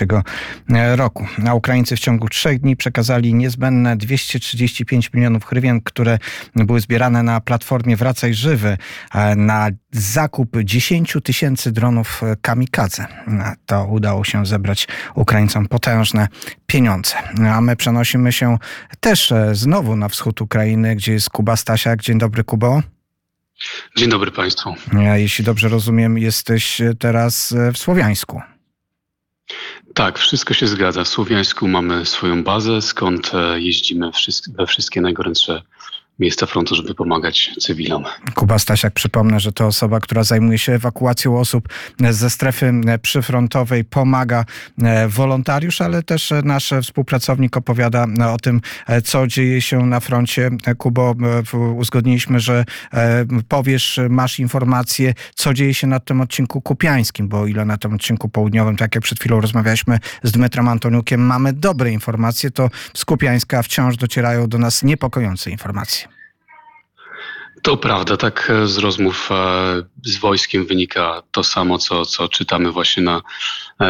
roku. 0.96 1.26
A 1.48 1.54
Ukraińcy 1.54 1.96
w 1.96 2.00
ciągu 2.00 2.30
trzech 2.30 2.60
dni 2.60 2.76
przekazali 2.76 3.34
niezbędne 3.34 3.98
235 3.98 5.14
milionów 5.14 5.46
hrywien, 5.46 5.82
które 5.82 6.20
były 6.56 6.82
zbierane 6.82 7.24
na 7.24 7.42
platformie 7.42 7.98
Wracaj 7.98 8.34
Żywy 8.34 8.78
na 9.36 9.70
zakup 9.92 10.58
10 10.64 11.18
tysięcy 11.24 11.72
dronów 11.72 12.22
kamikadze. 12.42 13.06
To 13.66 13.86
udało 13.86 14.24
się 14.24 14.46
zebrać 14.46 14.88
Ukraińcom 15.16 15.68
potężne 15.68 16.28
pieniądze. 16.68 17.16
A 17.52 17.62
my 17.62 17.76
przenosimy 17.76 18.32
się 18.32 18.58
też 19.00 19.34
znowu 19.56 19.96
na 19.96 20.10
wschód 20.10 20.42
Ukrainy, 20.42 20.96
gdzie 20.96 21.14
jest 21.14 21.30
Kuba 21.30 21.56
Stasiak. 21.56 22.02
Dzień 22.02 22.18
dobry, 22.18 22.44
Kubo. 22.44 22.82
Dzień 23.98 24.10
dobry 24.10 24.32
Państwu. 24.32 24.76
Jeśli 25.16 25.46
dobrze 25.46 25.70
rozumiem, 25.70 26.18
jesteś 26.18 26.82
teraz 27.00 27.54
w 27.74 27.78
Słowiańsku. 27.78 28.42
Tak, 29.94 30.20
wszystko 30.20 30.54
się 30.54 30.68
zgadza. 30.68 31.04
W 31.04 31.08
Słowiańsku 31.08 31.68
mamy 31.68 32.06
swoją 32.06 32.44
bazę, 32.44 32.82
skąd 32.82 33.32
jeździmy 33.56 34.12
we 34.58 34.68
wszystkie 34.68 35.02
najgorętsze 35.02 35.62
miejsca 36.20 36.46
frontu, 36.46 36.76
żeby 36.76 36.96
pomagać 36.96 37.52
cywilom. 37.60 38.04
Kuba 38.36 38.60
Stasiak, 38.60 38.94
przypomnę, 38.94 39.40
że 39.40 39.52
to 39.52 39.66
osoba, 39.66 40.00
która 40.00 40.24
zajmuje 40.24 40.58
się 40.58 40.74
ewakuacją 40.74 41.40
osób 41.40 41.70
ze 42.10 42.30
strefy 42.30 42.74
przyfrontowej, 43.02 43.84
pomaga 43.86 44.46
wolontariusz, 45.08 45.82
ale 45.82 46.04
też 46.04 46.34
nasz 46.44 46.74
współpracownik 46.84 47.58
opowiada 47.58 48.06
o 48.34 48.38
tym, 48.38 48.62
co 49.04 49.28
dzieje 49.28 49.62
się 49.62 49.86
na 49.86 50.00
froncie. 50.00 50.50
Kubo, 50.78 51.16
uzgodniliśmy, 51.76 52.40
że 52.40 52.66
powiesz, 53.48 54.00
masz 54.10 54.40
informacje, 54.40 55.14
co 55.36 55.54
dzieje 55.54 55.74
się 55.74 55.88
na 55.88 56.00
tym 56.00 56.22
odcinku 56.22 56.62
kupiańskim, 56.62 57.28
bo 57.28 57.42
o 57.42 57.48
ile 57.48 57.66
na 57.66 57.78
tym 57.78 57.94
odcinku 57.94 58.30
południowym, 58.30 58.78
tak 58.78 58.96
jak 58.96 59.04
przed 59.04 59.20
chwilą 59.20 59.42
rozmawialiśmy 59.42 60.00
z 60.24 60.32
Dmytrem 60.32 60.68
Antoniukiem, 60.68 61.22
mamy 61.22 61.54
dobre 61.54 61.92
informacje, 61.92 62.52
to 62.52 62.70
z 62.94 63.06
Kupiańska 63.06 63.64
wciąż 63.64 63.98
docierają 63.98 64.48
do 64.48 64.58
nas 64.58 64.84
niepokojące 64.84 65.52
informacje. 65.52 66.13
To 67.64 67.78
prawda, 67.78 68.18
tak 68.18 68.52
z 68.66 68.78
rozmów 68.78 69.30
z 70.06 70.18
wojskiem 70.18 70.66
wynika 70.66 71.24
to 71.32 71.44
samo, 71.44 71.78
co, 71.78 72.06
co 72.06 72.28
czytamy 72.28 72.72
właśnie 72.72 73.04
na 73.04 73.22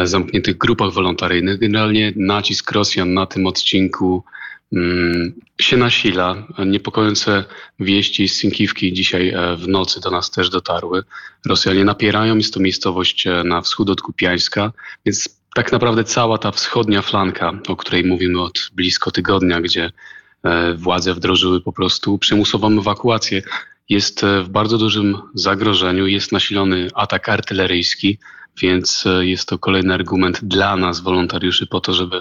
zamkniętych 0.04 0.58
grupach 0.58 0.92
wolontaryjnych. 0.92 1.58
Generalnie 1.58 2.12
nacisk 2.16 2.72
Rosjan 2.72 3.14
na 3.14 3.26
tym 3.26 3.46
odcinku 3.46 4.24
mm, 4.72 5.32
się 5.60 5.76
nasila. 5.76 6.46
Niepokojące 6.66 7.44
wieści 7.80 8.28
z 8.28 8.36
Sinkiwki 8.36 8.92
dzisiaj 8.92 9.34
w 9.56 9.68
nocy 9.68 10.00
do 10.00 10.10
nas 10.10 10.30
też 10.30 10.50
dotarły. 10.50 11.02
Rosjanie 11.46 11.84
napierają, 11.84 12.36
jest 12.36 12.54
to 12.54 12.60
miejscowość 12.60 13.26
na 13.44 13.60
wschód 13.60 13.90
od 13.90 14.00
Kupiańska, 14.00 14.72
więc 15.06 15.40
tak 15.54 15.72
naprawdę 15.72 16.04
cała 16.04 16.38
ta 16.38 16.50
wschodnia 16.50 17.02
flanka, 17.02 17.52
o 17.68 17.76
której 17.76 18.04
mówimy 18.04 18.42
od 18.42 18.70
blisko 18.74 19.10
tygodnia, 19.10 19.60
gdzie 19.60 19.90
władze 20.76 21.14
wdrożyły 21.14 21.60
po 21.60 21.72
prostu 21.72 22.18
przymusową 22.18 22.78
ewakuację. 22.78 23.42
Jest 23.88 24.26
w 24.42 24.48
bardzo 24.48 24.78
dużym 24.78 25.18
zagrożeniu, 25.34 26.06
jest 26.06 26.32
nasilony 26.32 26.88
atak 26.94 27.28
artyleryjski, 27.28 28.18
więc 28.62 29.04
jest 29.20 29.48
to 29.48 29.58
kolejny 29.58 29.94
argument 29.94 30.44
dla 30.44 30.76
nas, 30.76 31.00
wolontariuszy, 31.00 31.66
po 31.66 31.80
to, 31.80 31.92
żeby 31.92 32.20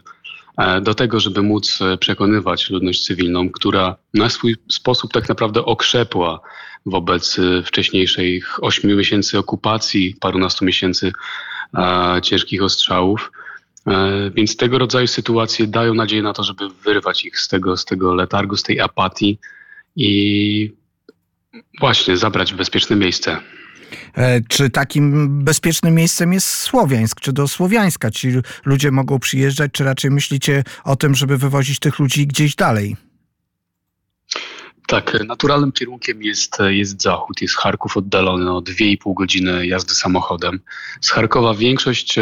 do 0.82 0.94
tego, 0.94 1.20
żeby 1.20 1.42
móc 1.42 1.80
przekonywać 2.00 2.70
ludność 2.70 3.06
cywilną, 3.06 3.50
która 3.50 3.96
na 4.14 4.30
swój 4.30 4.56
sposób 4.72 5.14
tak 5.14 5.30
naprawdę 5.30 5.66
okrzepła 5.66 6.40
wobec 6.86 7.38
wcześniejszych 7.66 8.64
ośmiu 8.64 8.98
miesięcy 8.98 9.38
okupacji, 9.40 10.16
parunastu 10.20 10.66
miesięcy 10.66 11.12
ciężkich 12.22 12.64
ostrzałów. 12.64 13.32
Więc 14.36 14.58
tego 14.58 14.78
rodzaju 14.78 15.08
sytuacje 15.08 15.68
dają 15.68 15.94
nadzieję 15.94 16.22
na 16.22 16.34
to, 16.34 16.44
żeby 16.44 16.70
wyrwać 16.70 17.26
ich 17.26 17.40
z 17.40 17.48
tego, 17.48 17.78
z 17.78 17.86
tego 17.86 18.16
letargu, 18.16 18.58
z 18.58 18.64
tej 18.64 18.80
apatii 18.80 19.40
i 19.96 20.74
właśnie 21.80 22.18
zabrać 22.18 22.54
w 22.54 22.58
bezpieczne 22.58 22.96
miejsce. 22.96 23.38
Czy 24.50 24.70
takim 24.70 25.30
bezpiecznym 25.44 25.96
miejscem 25.96 26.34
jest 26.34 26.48
Słowiańsk, 26.48 27.20
czy 27.20 27.34
do 27.34 27.48
Słowiańska? 27.48 28.12
Ci 28.12 28.28
ludzie 28.66 28.92
mogą 28.92 29.20
przyjeżdżać, 29.20 29.72
czy 29.72 29.84
raczej 29.84 30.12
myślicie 30.12 30.64
o 30.84 30.96
tym, 30.96 31.16
żeby 31.16 31.38
wywozić 31.38 31.80
tych 31.80 32.00
ludzi 32.00 32.28
gdzieś 32.28 32.56
dalej? 32.56 32.96
Tak, 34.88 35.18
naturalnym 35.28 35.72
kierunkiem 35.72 36.24
jest, 36.24 36.58
jest 36.70 37.02
zachód. 37.02 37.42
Jest 37.42 37.56
Charków 37.56 37.98
oddalony 37.98 38.52
o 38.52 38.60
2,5 38.60 39.14
godziny 39.14 39.68
jazdy 39.68 39.94
samochodem. 39.94 40.60
Z 41.02 41.12
Charkowa 41.12 41.54
większość 41.54 42.16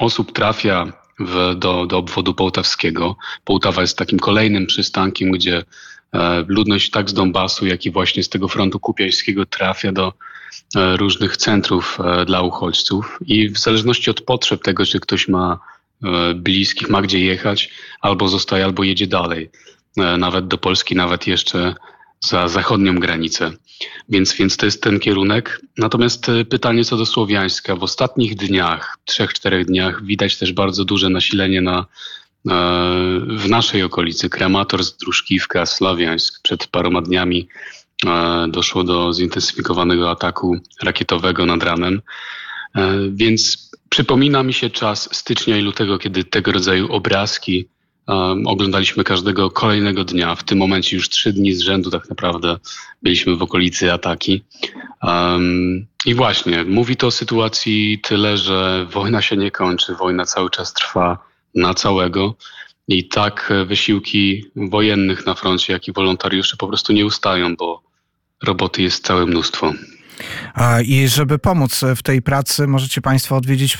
osób 0.00 0.32
trafia 0.32 0.92
w, 1.20 1.54
do, 1.56 1.86
do 1.86 1.98
obwodu 1.98 2.34
połtawskiego. 2.34 3.16
Połtawa 3.44 3.80
jest 3.80 3.98
takim 3.98 4.18
kolejnym 4.18 4.66
przystankiem, 4.66 5.30
gdzie 5.30 5.64
e, 6.12 6.44
ludność 6.48 6.90
tak 6.90 7.10
z 7.10 7.14
Donbasu, 7.14 7.66
jak 7.66 7.86
i 7.86 7.90
właśnie 7.90 8.22
z 8.22 8.28
tego 8.28 8.48
frontu 8.48 8.80
kupiańskiego 8.80 9.46
trafia 9.46 9.92
do 9.92 10.12
e, 10.76 10.96
różnych 10.96 11.36
centrów 11.36 11.98
e, 12.00 12.24
dla 12.24 12.42
uchodźców 12.42 13.18
i 13.26 13.48
w 13.48 13.58
zależności 13.58 14.10
od 14.10 14.20
potrzeb 14.20 14.62
tego, 14.62 14.86
czy 14.86 15.00
ktoś 15.00 15.28
ma 15.28 15.58
bliskich, 16.34 16.90
ma 16.90 17.02
gdzie 17.02 17.20
jechać, 17.20 17.70
albo 18.00 18.28
zostaje, 18.28 18.64
albo 18.64 18.84
jedzie 18.84 19.06
dalej. 19.06 19.50
Nawet 20.18 20.48
do 20.48 20.58
Polski, 20.58 20.96
nawet 20.96 21.26
jeszcze 21.26 21.74
za 22.20 22.48
zachodnią 22.48 22.98
granicę. 22.98 23.50
Więc, 24.08 24.34
więc 24.34 24.56
to 24.56 24.66
jest 24.66 24.82
ten 24.82 25.00
kierunek. 25.00 25.60
Natomiast 25.78 26.26
pytanie 26.50 26.84
co 26.84 26.96
do 26.96 27.06
Słowiańska. 27.06 27.76
W 27.76 27.82
ostatnich 27.82 28.34
dniach, 28.34 28.98
trzech, 29.04 29.34
czterech 29.34 29.66
dniach 29.66 30.04
widać 30.04 30.36
też 30.36 30.52
bardzo 30.52 30.84
duże 30.84 31.08
nasilenie 31.08 31.60
na, 31.60 31.86
w 33.36 33.48
naszej 33.48 33.82
okolicy. 33.82 34.28
Kremator, 34.28 34.84
Zdruszkiwka, 34.84 35.66
Sławiańsk. 35.66 36.42
Przed 36.42 36.66
paroma 36.66 37.02
dniami 37.02 37.48
doszło 38.48 38.84
do 38.84 39.12
zintensyfikowanego 39.12 40.10
ataku 40.10 40.56
rakietowego 40.82 41.46
nad 41.46 41.62
ranem. 41.62 42.02
Więc 43.10 43.70
przypomina 43.88 44.42
mi 44.42 44.52
się 44.52 44.70
czas 44.70 45.08
stycznia 45.12 45.56
i 45.56 45.62
lutego, 45.62 45.98
kiedy 45.98 46.24
tego 46.24 46.52
rodzaju 46.52 46.92
obrazki 46.92 47.68
Um, 48.10 48.46
oglądaliśmy 48.46 49.04
każdego 49.04 49.50
kolejnego 49.50 50.04
dnia. 50.04 50.34
W 50.34 50.44
tym 50.44 50.58
momencie 50.58 50.96
już 50.96 51.08
trzy 51.08 51.32
dni 51.32 51.52
z 51.52 51.60
rzędu 51.60 51.90
tak 51.90 52.10
naprawdę 52.10 52.56
byliśmy 53.02 53.36
w 53.36 53.42
okolicy 53.42 53.92
ataki. 53.92 54.44
Um, 55.02 55.86
I 56.06 56.14
właśnie, 56.14 56.64
mówi 56.64 56.96
to 56.96 57.06
o 57.06 57.10
sytuacji 57.10 58.00
tyle, 58.02 58.36
że 58.36 58.86
wojna 58.90 59.22
się 59.22 59.36
nie 59.36 59.50
kończy, 59.50 59.94
wojna 59.94 60.24
cały 60.24 60.50
czas 60.50 60.72
trwa 60.72 61.18
na 61.54 61.74
całego. 61.74 62.34
I 62.88 63.08
tak 63.08 63.52
wysiłki 63.66 64.44
wojennych 64.56 65.26
na 65.26 65.34
froncie, 65.34 65.72
jak 65.72 65.88
i 65.88 65.92
wolontariuszy 65.92 66.56
po 66.56 66.68
prostu 66.68 66.92
nie 66.92 67.06
ustają, 67.06 67.56
bo 67.56 67.82
roboty 68.42 68.82
jest 68.82 69.06
całe 69.06 69.26
mnóstwo. 69.26 69.72
I 70.84 71.08
żeby 71.08 71.38
pomóc 71.38 71.80
w 71.96 72.02
tej 72.02 72.22
pracy, 72.22 72.66
możecie 72.66 73.00
Państwo 73.00 73.36
odwiedzić 73.36 73.78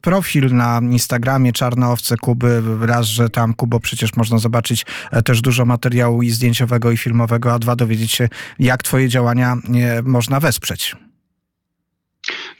profil 0.00 0.54
na 0.54 0.80
Instagramie 0.90 1.52
Czarne 1.52 1.88
Owce 1.88 2.16
Kuby. 2.16 2.62
Raz, 2.80 3.06
że 3.06 3.28
tam, 3.28 3.54
Kubo, 3.54 3.80
przecież 3.80 4.16
można 4.16 4.38
zobaczyć 4.38 4.86
e, 5.10 5.22
też 5.22 5.40
dużo 5.40 5.64
materiału 5.64 6.22
i 6.22 6.30
zdjęciowego, 6.30 6.90
i 6.90 6.96
filmowego, 6.96 7.52
a 7.52 7.58
dwa, 7.58 7.76
dowiedzieć 7.76 8.12
się, 8.12 8.28
jak 8.58 8.82
Twoje 8.82 9.08
działania 9.08 9.56
można 10.02 10.40
wesprzeć. 10.40 10.96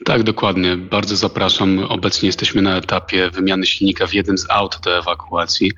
Tak, 0.05 0.23
dokładnie. 0.23 0.77
Bardzo 0.77 1.15
zapraszam. 1.15 1.79
Obecnie 1.79 2.27
jesteśmy 2.27 2.61
na 2.61 2.77
etapie 2.77 3.29
wymiany 3.29 3.65
silnika 3.65 4.07
w 4.07 4.13
jednym 4.13 4.37
z 4.37 4.45
aut 4.49 4.79
do 4.83 4.97
ewakuacji. 4.97 5.71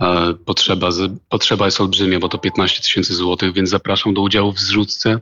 E, 0.00 0.34
potrzeba, 0.44 0.88
potrzeba 1.28 1.64
jest 1.64 1.80
olbrzymia, 1.80 2.18
bo 2.18 2.28
to 2.28 2.38
15 2.38 2.82
tysięcy 2.82 3.14
złotych, 3.14 3.52
więc 3.52 3.70
zapraszam 3.70 4.14
do 4.14 4.20
udziału 4.20 4.52
w 4.52 4.60
zrzutce 4.60 5.20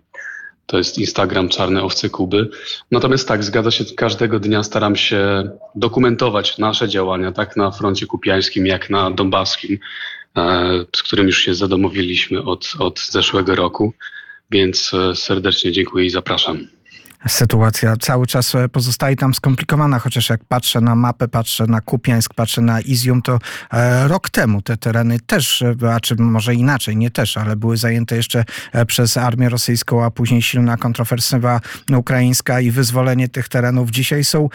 To 0.67 0.79
jest 0.79 0.99
Instagram 0.99 1.49
Czarne 1.49 1.83
Owce 1.83 2.09
Kuby. 2.09 2.51
Natomiast 2.91 3.29
tak, 3.29 3.45
zgadza 3.45 3.71
się, 3.71 3.85
każdego 3.85 4.41
dnia 4.41 4.63
staram 4.63 4.97
się 4.97 5.51
dokumentować 5.75 6.59
nasze 6.59 6.89
działania, 6.89 7.33
tak 7.33 7.57
na 7.57 7.71
froncie 7.71 8.07
kupiańskim, 8.07 8.67
jak 8.67 8.91
na 8.91 9.11
donbaskim, 9.11 9.79
e, 10.37 10.85
z 10.97 11.03
którym 11.03 11.27
już 11.27 11.39
się 11.39 11.55
zadomowiliśmy 11.55 12.43
od, 12.43 12.73
od 12.79 13.01
zeszłego 13.01 13.55
roku. 13.55 13.93
Więc 14.51 14.95
e, 14.95 15.17
serdecznie 15.17 15.73
dziękuję 15.73 16.07
i 16.07 16.11
zapraszam. 16.11 16.69
Sytuacja 17.29 17.97
cały 17.97 18.27
czas 18.27 18.55
e, 18.55 18.69
pozostaje 18.69 19.17
tam 19.17 19.35
skomplikowana, 19.35 19.99
chociaż 19.99 20.31
jak 20.31 20.45
patrzę 20.45 20.81
na 20.81 20.95
mapę, 20.95 21.29
patrzę 21.29 21.67
na 21.67 21.81
Kupiańsk, 21.81 22.35
patrzę 22.35 22.63
na 22.63 22.81
Izium, 22.81 23.23
to 23.23 23.39
e, 23.73 24.09
rok 24.09 24.31
temu 24.31 24.63
te 24.63 24.77
tereny 24.77 25.21
też, 25.21 25.63
e, 25.63 25.95
a 25.95 26.01
czy 26.01 26.17
może 26.17 26.55
inaczej, 26.55 26.97
nie 26.97 27.11
też, 27.11 27.37
ale 27.37 27.57
były 27.57 27.77
zajęte 27.77 28.17
jeszcze 28.17 28.45
przez 28.87 29.17
armię 29.17 29.49
rosyjską, 29.49 30.05
a 30.05 30.11
później 30.11 30.43
silna 30.43 30.77
kontrofensywa 30.77 31.61
ukraińska 31.97 32.61
i 32.61 32.71
wyzwolenie 32.71 33.29
tych 33.29 33.49
terenów 33.49 33.91
dzisiaj 33.91 34.25
są 34.25 34.49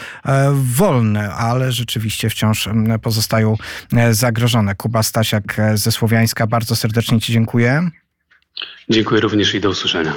wolne, 0.53 1.33
ale 1.33 1.71
rzeczywiście 1.71 2.29
wciąż 2.29 2.69
pozostają 3.01 3.55
zagrożone. 4.11 4.75
Kuba 4.75 5.03
Stasiak 5.03 5.61
ze 5.73 5.91
Słowiańska, 5.91 6.47
bardzo 6.47 6.75
serdecznie 6.75 7.21
Ci 7.21 7.33
dziękuję. 7.33 7.91
Dziękuję 8.89 9.21
również 9.21 9.53
i 9.53 9.59
do 9.59 9.69
usłyszenia. 9.69 10.13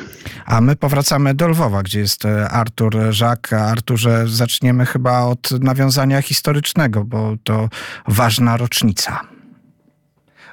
A 0.47 0.61
my 0.61 0.77
powracamy 0.77 1.35
do 1.35 1.49
Lwowa, 1.49 1.83
gdzie 1.83 2.01
jest 2.01 2.25
e, 2.25 2.49
Artur 2.49 2.97
Żak. 3.11 3.53
Arturze, 3.53 4.25
zaczniemy 4.29 4.87
chyba 4.87 5.21
od 5.21 5.51
nawiązania 5.51 6.23
historycznego, 6.23 7.05
bo 7.05 7.35
to 7.45 7.69
ważna 8.09 8.57
rocznica. 8.57 9.34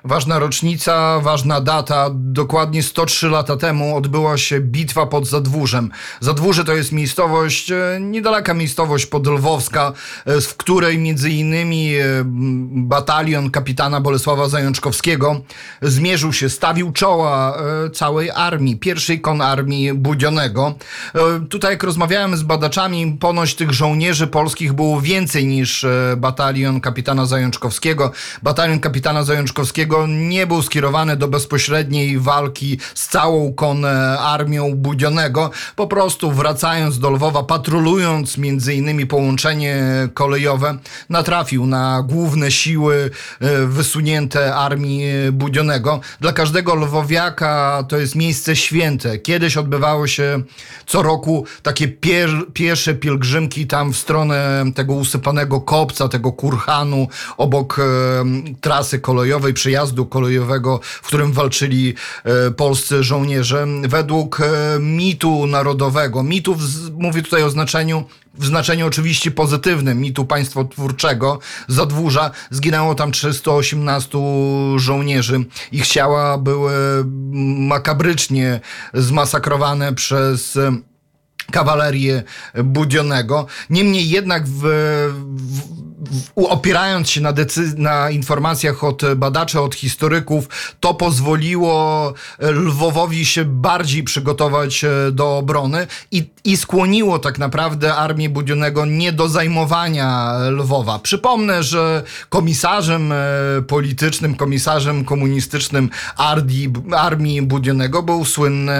Ważna 0.04 0.40
rocznica, 0.40 1.20
ważna 1.20 1.62
data. 1.62 2.10
Dokładnie 2.14 2.84
103 2.84 3.30
lata 3.30 3.58
temu 3.58 3.98
odbyła 3.98 4.38
się 4.38 4.60
bitwa 4.60 5.06
pod 5.06 5.28
Zadwórzem. 5.28 5.92
Zadwórze 6.20 6.64
to 6.64 6.74
jest 6.74 6.92
miejscowość, 6.92 7.72
e, 7.72 7.98
niedaleka 8.00 8.54
miejscowość 8.54 9.06
podlwowska, 9.06 9.94
e, 10.26 10.42
w 10.42 10.58
której 10.58 10.98
między 10.98 11.30
innymi 11.30 11.96
e, 11.96 12.04
batalion 12.72 13.52
kapitana 13.52 14.02
Bolesława 14.02 14.50
Zajączkowskiego 14.50 15.42
zmierzył 15.82 16.34
się, 16.34 16.50
stawił 16.50 16.92
czoła 16.92 17.62
całej 17.94 18.32
armii, 18.32 18.78
pierwszej 18.78 19.22
konarmii 19.22 19.94
Budzionego. 19.94 20.76
Tutaj 21.50 21.72
jak 21.72 21.84
rozmawiałem 21.84 22.38
z 22.38 22.44
badaczami, 22.44 23.18
ponoć 23.20 23.56
tych 23.56 23.72
żołnierzy 23.72 24.28
polskich 24.28 24.74
było 24.74 25.02
więcej 25.02 25.46
niż 25.46 25.86
batalion 26.18 26.82
kapitana 26.82 27.26
Zajączkowskiego. 27.26 28.12
Batalion 28.44 28.80
kapitana 28.80 29.24
Zajączkowskiego 29.24 29.91
nie 30.08 30.48
był 30.48 30.62
skierowany 30.62 31.18
do 31.18 31.28
bezpośredniej 31.28 32.20
walki 32.20 32.80
z 32.96 33.08
całą 33.08 33.54
konarmią 33.54 34.76
Budzionego. 34.76 35.52
Po 35.76 35.88
prostu 35.88 36.32
wracając 36.32 37.00
do 37.00 37.10
Lwowa, 37.10 37.44
patrolując 37.44 38.38
między 38.38 38.74
innymi 38.74 39.06
połączenie 39.06 39.84
kolejowe, 40.14 40.78
natrafił 41.10 41.66
na 41.66 42.04
główne 42.08 42.52
siły 42.52 43.10
e, 43.40 43.66
wysunięte 43.66 44.56
armii 44.56 45.02
Budzionego. 45.32 46.00
Dla 46.20 46.34
każdego 46.34 46.76
lwowiaka 46.76 47.84
to 47.90 47.98
jest 47.98 48.16
miejsce 48.16 48.56
święte. 48.56 49.18
Kiedyś 49.18 49.58
odbywały 49.58 50.08
się 50.08 50.44
co 50.86 51.02
roku 51.02 51.46
takie 51.64 51.88
pier, 51.88 52.30
piesze 52.54 52.94
pielgrzymki 52.94 53.68
tam 53.68 53.94
w 53.94 53.98
stronę 53.98 54.64
tego 54.76 54.94
usypanego 54.94 55.62
kopca, 55.62 56.08
tego 56.08 56.32
kurhanu 56.32 57.08
obok 57.38 57.80
e, 57.80 57.84
trasy 58.62 59.00
kolejowej, 59.00 59.54
przejazdu 59.82 60.06
kolejowego, 60.06 60.80
w 60.84 61.08
którym 61.08 61.32
walczyli 61.34 61.94
e, 62.24 62.52
polscy 62.52 63.04
żołnierze. 63.04 63.68
Według 63.88 64.42
e, 64.42 64.80
mitu 64.80 65.48
narodowego, 65.48 66.24
mitu 66.24 66.58
mówię 66.98 67.22
tutaj 67.22 67.44
o 67.44 67.50
znaczeniu 67.50 68.04
w 68.34 68.46
znaczeniu 68.46 68.88
oczywiście 68.88 69.32
pozytywnym 69.32 70.02
mitu 70.02 70.26
państwotwórczego 70.26 71.40
Zadwórza 71.68 72.32
zginęło 72.52 72.96
tam 72.96 73.12
318 73.12 74.18
żołnierzy. 74.76 75.46
Ich 75.72 75.88
ciała 75.88 76.38
były 76.38 76.74
makabrycznie 77.58 78.60
zmasakrowane 78.94 79.94
przez 79.94 80.58
e, 80.58 80.78
kawalerię 81.52 82.24
Budzionego. 82.64 83.46
Niemniej 83.70 84.10
jednak 84.10 84.48
w, 84.48 84.62
w, 85.24 85.91
opierając 86.36 87.10
się 87.10 87.22
na, 87.22 87.34
na 87.78 88.10
informacjach 88.10 88.84
od 88.84 89.02
badaczy, 89.16 89.60
od 89.60 89.76
historyków, 89.76 90.50
to 90.80 90.94
pozwoliło 90.94 92.14
Lwowowi 92.40 93.26
się 93.26 93.46
bardziej 93.46 94.04
przygotować 94.04 94.84
e, 94.84 95.12
do 95.12 95.38
obrony 95.38 95.88
i, 96.12 96.30
i 96.44 96.58
skłoniło 96.58 97.20
tak 97.20 97.40
naprawdę 97.40 97.96
armię 97.96 98.30
Budzionego 98.30 98.86
nie 98.86 99.12
do 99.12 99.30
zajmowania 99.30 100.38
Lwowa. 100.50 101.00
Przypomnę, 101.00 101.64
że 101.64 102.04
komisarzem 102.30 103.12
e, 103.12 103.16
politycznym, 103.68 104.36
komisarzem 104.36 105.06
komunistycznym 105.06 105.90
Ardi, 106.18 106.70
armii 106.92 107.42
Budzionego 107.42 108.04
był 108.04 108.26
słynny 108.26 108.72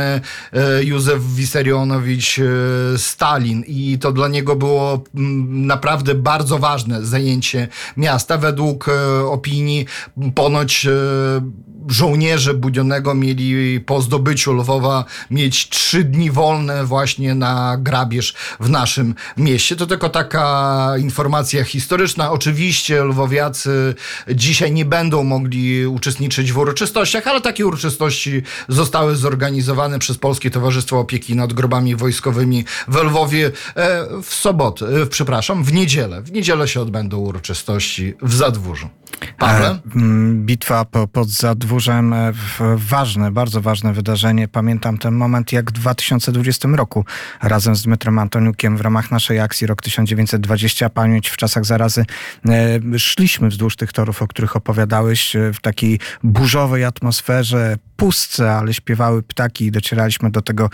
e, 0.54 0.84
Józef 0.84 1.24
Wisarionowicz 1.24 2.40
e, 2.40 2.98
Stalin 2.98 3.64
i 3.68 4.00
to 4.00 4.12
dla 4.12 4.28
niego 4.28 4.56
było 4.56 5.04
naprawdę 5.48 6.16
bardzo 6.16 6.60
ważne 6.60 7.06
zajęcie 7.12 7.68
miasta. 7.98 8.38
Według 8.38 8.90
e, 8.90 9.26
opinii 9.26 9.86
ponoć 10.36 10.86
e, 10.86 10.92
żołnierze 11.88 12.54
Budzionego 12.54 13.16
mieli 13.16 13.80
po 13.80 14.02
zdobyciu 14.02 14.54
Lwowa 14.54 15.06
mieć 15.32 15.70
trzy 15.70 16.04
dni 16.04 16.32
wolne 16.32 16.86
właśnie 16.86 17.36
na 17.36 17.78
grabież 17.80 18.34
w 18.60 18.70
naszym 18.70 19.16
mieście. 19.38 19.76
To 19.76 19.88
tylko 19.88 20.10
taka 20.10 20.94
informacja 20.98 21.64
historyczna. 21.64 22.32
Oczywiście 22.32 23.04
lwowiacy 23.04 23.96
dzisiaj 24.36 24.72
nie 24.72 24.86
będą 24.86 25.24
mogli 25.24 25.86
uczestniczyć 25.86 26.52
w 26.52 26.58
uroczystościach, 26.58 27.28
ale 27.28 27.42
takie 27.42 27.68
uroczystości 27.68 28.42
zostały 28.68 29.16
zorganizowane 29.16 30.00
przez 30.00 30.18
Polskie 30.18 30.52
Towarzystwo 30.52 31.00
Opieki 31.00 31.36
nad 31.36 31.54
Grobami 31.54 31.96
Wojskowymi 31.96 32.66
w 32.88 32.96
Lwowie 32.96 33.52
e, 33.76 34.08
w 34.24 34.34
sobotę, 34.34 34.86
e, 34.88 35.06
przepraszam, 35.06 35.64
w 35.64 35.74
niedzielę. 35.74 36.22
W 36.22 36.32
niedzielę 36.32 36.68
się 36.68 36.82
odbędą 36.82 37.18
uroczystości 37.18 38.14
w 38.22 38.34
Zadwórzu. 38.34 38.90
Pawle? 39.38 39.70
E, 39.70 39.80
m, 39.96 40.46
Bitwa 40.46 40.86
po, 40.86 41.08
pod 41.08 41.30
Zadwórzem, 41.30 41.71
e, 41.72 42.34
ważne, 42.76 43.32
bardzo 43.32 43.62
ważne 43.62 43.94
wydarzenie. 43.94 44.48
Pamiętam 44.48 44.98
ten 44.98 45.14
moment, 45.14 45.52
jak 45.52 45.70
w 45.70 45.74
2020 45.74 46.70
roku 46.70 47.06
razem 47.42 47.76
z 47.76 47.82
Dmytrem 47.82 48.20
Antoniukiem 48.20 48.78
w 48.78 48.82
ramach 48.82 49.12
naszej 49.12 49.40
akcji 49.40 49.68
Rok 49.68 49.82
1920 49.82 50.90
Pamięć 50.90 51.30
w 51.30 51.38
czasach 51.38 51.66
zarazy 51.66 52.06
e, 52.50 53.00
szliśmy 53.00 53.50
wzdłuż 53.50 53.76
tych 53.76 53.94
torów, 53.94 54.22
o 54.22 54.28
których 54.28 54.56
opowiadałeś, 54.56 55.36
e, 55.36 55.54
w 55.54 55.62
takiej 55.62 56.00
burzowej 56.24 56.84
atmosferze, 56.84 57.78
pustce, 57.98 58.52
ale 58.52 58.74
śpiewały 58.74 59.24
ptaki 59.24 59.66
i 59.66 59.72
docieraliśmy 59.72 60.32
do 60.32 60.42
tego 60.42 60.70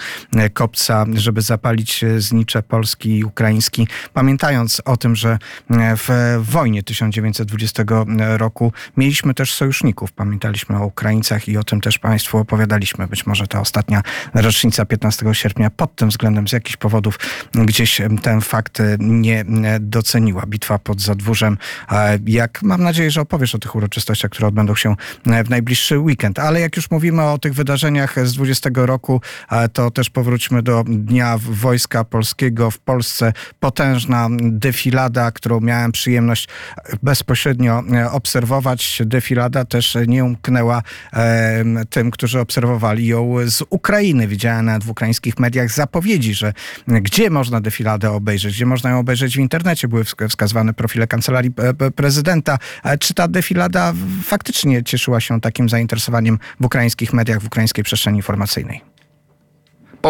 kopca, 0.54 1.06
żeby 1.14 1.42
zapalić 1.42 2.06
znicze 2.18 2.64
polski 2.64 3.18
i 3.18 3.24
ukraiński, 3.24 3.88
pamiętając 4.14 4.82
o 4.86 4.98
tym, 4.98 5.16
że 5.16 5.38
w 5.70 6.38
wojnie 6.40 6.84
1920 6.84 7.84
roku 8.18 8.74
mieliśmy 8.98 9.34
też 9.34 9.54
sojuszników. 9.54 10.12
Pamiętaliśmy 10.12 10.78
o 10.78 10.87
Ukraińcach 10.88 11.47
i 11.47 11.58
o 11.58 11.63
tym 11.63 11.82
też 11.82 12.00
Państwu 12.00 12.38
opowiadaliśmy. 12.38 13.08
Być 13.08 13.26
może 13.26 13.47
ta 13.47 13.62
ostatnia 13.62 14.02
rocznica 14.34 14.86
15 14.86 15.26
sierpnia 15.34 15.69
pod 15.69 15.95
tym 15.95 16.10
względem 16.10 16.47
z 16.47 16.52
jakichś 16.52 16.78
powodów 16.78 17.19
gdzieś 17.54 18.02
ten 18.21 18.41
fakt 18.41 18.80
e, 18.80 18.97
nie 19.00 19.39
e, 19.39 19.80
doceniła. 19.80 20.45
Bitwa 20.47 20.80
pod 20.80 21.02
Zadwórzem. 21.02 21.58
Jak 22.26 22.62
mam 22.62 22.84
nadzieję, 22.84 23.12
że 23.12 23.21
opowiesz 23.21 23.56
o 23.56 23.60
tych 23.60 23.76
uroczystościach, 23.76 24.32
które 24.32 24.47
odbędą 24.47 24.76
się 24.76 24.95
e, 25.26 25.43
w 25.43 25.50
najbliższy 25.50 26.00
weekend. 26.00 26.39
Ale 26.39 26.60
jak 26.60 26.76
już 26.76 26.91
mówimy 26.91 27.23
o 27.23 27.38
tych 27.38 27.54
wydarzeniach 27.54 28.28
z 28.28 28.34
20 28.34 28.69
roku, 28.73 29.21
to 29.73 29.91
też 29.91 30.10
powróćmy 30.10 30.63
do 30.63 30.84
Dnia 30.88 31.38
Wojska 31.38 32.04
Polskiego 32.04 32.71
w 32.71 32.80
Polsce. 32.80 33.34
Potężna 33.60 34.28
defilada, 34.41 35.32
którą 35.32 35.62
miałem 35.62 35.91
przyjemność 35.91 36.47
bezpośrednio 37.04 37.84
obserwować. 38.12 39.02
Defilada 39.06 39.65
też 39.65 39.97
nie 40.08 40.26
umknęła 40.26 40.77
tym, 41.90 42.12
którzy 42.12 42.40
obserwowali 42.40 43.08
ją 43.08 43.36
z 43.46 43.63
Ukrainy. 43.70 44.28
Widziałem 44.28 44.66
nawet 44.66 44.84
w 44.84 44.90
ukraińskich 44.90 45.40
mediach 45.40 45.72
zapowiedzi, 45.72 46.34
że 46.34 46.54
gdzie 46.88 47.30
można 47.30 47.62
defiladę 47.62 48.12
obejrzeć, 48.12 48.56
gdzie 48.56 48.66
można 48.66 48.90
ją 48.90 49.00
obejrzeć 49.00 49.36
w 49.36 49.40
internecie. 49.40 49.88
Były 49.88 50.04
wsk- 50.04 50.30
wskazywane 50.30 50.74
profile 50.74 51.08
kancelarii 51.08 51.52
e, 51.80 51.92
prezydenta. 51.92 52.58
E, 52.84 52.98
Czy 52.98 53.13
ta 53.13 53.28
defilada 53.28 53.94
faktycznie 54.24 54.84
cieszyła 54.84 55.20
się 55.20 55.42
takim 55.42 55.70
zainteresowaniem 55.70 56.40
w 56.60 56.66
ukraińskich 56.66 57.13
mediach, 57.13 57.42
w 57.42 57.46
ukraińskiej 57.46 57.84
przestrzeni 57.84 58.18
informacyjnej? 58.18 58.97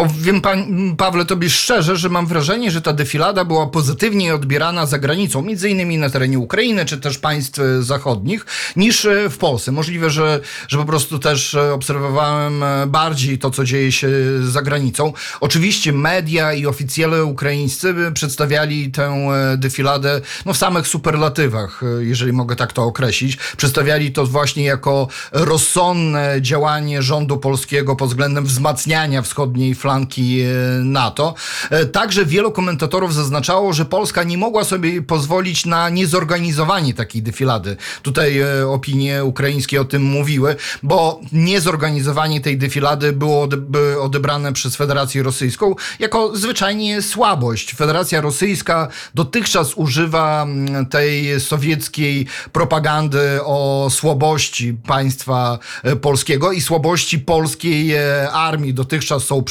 Powiem 0.06 0.40
pan, 0.40 0.96
Pawle 0.96 1.24
tobie 1.24 1.50
szczerze, 1.50 1.96
że 1.96 2.08
mam 2.08 2.26
wrażenie, 2.26 2.70
że 2.70 2.82
ta 2.82 2.92
defilada 2.92 3.44
była 3.44 3.66
pozytywniej 3.66 4.32
odbierana 4.32 4.86
za 4.86 4.98
granicą, 4.98 5.42
między 5.42 5.70
innymi 5.70 5.98
na 5.98 6.10
terenie 6.10 6.38
Ukrainy 6.38 6.84
czy 6.84 6.98
też 6.98 7.18
państw 7.18 7.58
e, 7.58 7.82
zachodnich, 7.82 8.46
niż 8.76 9.04
e, 9.04 9.30
w 9.30 9.38
Polsce. 9.38 9.72
Możliwe, 9.72 10.10
że, 10.10 10.40
że 10.68 10.78
po 10.78 10.84
prostu 10.84 11.18
też 11.18 11.54
e, 11.54 11.72
obserwowałem 11.72 12.64
bardziej 12.86 13.38
to, 13.38 13.50
co 13.50 13.64
dzieje 13.64 13.92
się 13.92 14.08
za 14.42 14.62
granicą. 14.62 15.12
Oczywiście 15.40 15.92
media 15.92 16.52
i 16.52 16.66
oficjele 16.66 17.24
ukraińscy 17.24 17.94
przedstawiali 18.14 18.90
tę 18.90 19.28
defiladę 19.56 20.20
no, 20.46 20.52
w 20.52 20.56
samych 20.56 20.88
superlatywach, 20.88 21.80
jeżeli 22.00 22.32
mogę 22.32 22.56
tak 22.56 22.72
to 22.72 22.84
określić. 22.84 23.36
Przedstawiali 23.56 24.12
to 24.12 24.26
właśnie 24.26 24.64
jako 24.64 25.08
rozsądne 25.32 26.36
działanie 26.40 27.02
rządu 27.02 27.36
polskiego 27.38 27.96
pod 27.96 28.08
względem 28.08 28.44
wzmacniania 28.44 29.22
wschodniej 29.22 29.74
flanki 29.74 29.87
e, 29.92 30.84
NATO. 30.84 31.34
E, 31.70 31.86
Także 31.86 32.24
wielu 32.26 32.52
komentatorów 32.52 33.14
zaznaczało, 33.14 33.72
że 33.72 33.84
Polska 33.84 34.22
nie 34.22 34.38
mogła 34.38 34.64
sobie 34.64 35.02
pozwolić 35.02 35.66
na 35.66 35.88
niezorganizowanie 35.88 36.94
takiej 36.94 37.22
defilady. 37.22 37.76
Tutaj 38.02 38.38
e, 38.38 38.68
opinie 38.68 39.24
ukraińskie 39.24 39.80
o 39.80 39.84
tym 39.84 40.02
mówiły, 40.02 40.56
bo 40.82 41.20
niezorganizowanie 41.32 42.40
tej 42.40 42.58
defilady 42.58 43.12
było 43.12 43.42
ode- 43.46 43.56
by 43.56 44.00
odebrane 44.00 44.52
przez 44.52 44.76
Federację 44.76 45.22
Rosyjską 45.22 45.74
jako 45.98 46.36
zwyczajnie 46.36 47.02
słabość. 47.02 47.74
Federacja 47.74 48.20
Rosyjska 48.20 48.88
dotychczas 49.14 49.74
używa 49.74 50.46
tej 50.90 51.40
sowieckiej 51.40 52.26
propagandy 52.52 53.40
o 53.44 53.88
słabości 53.90 54.74
państwa 54.86 55.58
polskiego 56.00 56.52
i 56.52 56.60
słabości 56.60 57.18
polskiej 57.18 57.98
armii. 58.32 58.74
Dotychczas 58.74 59.24
są 59.24 59.42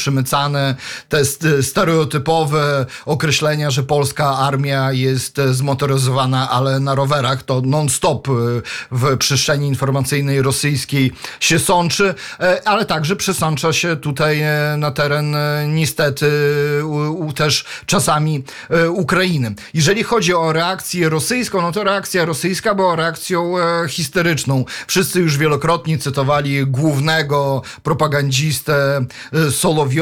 te 1.08 1.24
st- 1.24 1.62
stereotypowe 1.62 2.86
określenia, 3.06 3.70
że 3.70 3.82
polska 3.82 4.38
armia 4.38 4.92
jest 4.92 5.38
e, 5.38 5.54
zmotoryzowana, 5.54 6.50
ale 6.50 6.80
na 6.80 6.94
rowerach. 6.94 7.42
To 7.42 7.62
non-stop 7.64 8.28
e, 8.28 8.32
w 8.90 9.16
przestrzeni 9.16 9.68
informacyjnej 9.68 10.42
rosyjskiej 10.42 11.12
się 11.40 11.58
sączy, 11.58 12.14
e, 12.40 12.68
ale 12.68 12.84
także 12.84 13.16
przesącza 13.16 13.72
się 13.72 13.96
tutaj 13.96 14.42
na 14.76 14.90
teren 14.90 15.36
niestety 15.66 16.30
u, 16.84 17.32
też 17.32 17.64
czasami 17.86 18.44
Ukrainy. 18.90 19.54
Jeżeli 19.74 20.02
chodzi 20.02 20.34
o 20.34 20.52
reakcję 20.52 21.08
rosyjską, 21.08 21.62
no 21.62 21.72
to 21.72 21.84
reakcja 21.84 22.24
rosyjska 22.24 22.74
była 22.74 22.96
reakcją 22.96 23.54
histeryczną. 23.88 24.64
Wszyscy 24.86 25.20
już 25.20 25.38
wielokrotnie 25.38 25.98
cytowali 25.98 26.66
głównego 26.66 27.62
propagandzistę 27.82 29.04
e, 29.32 29.50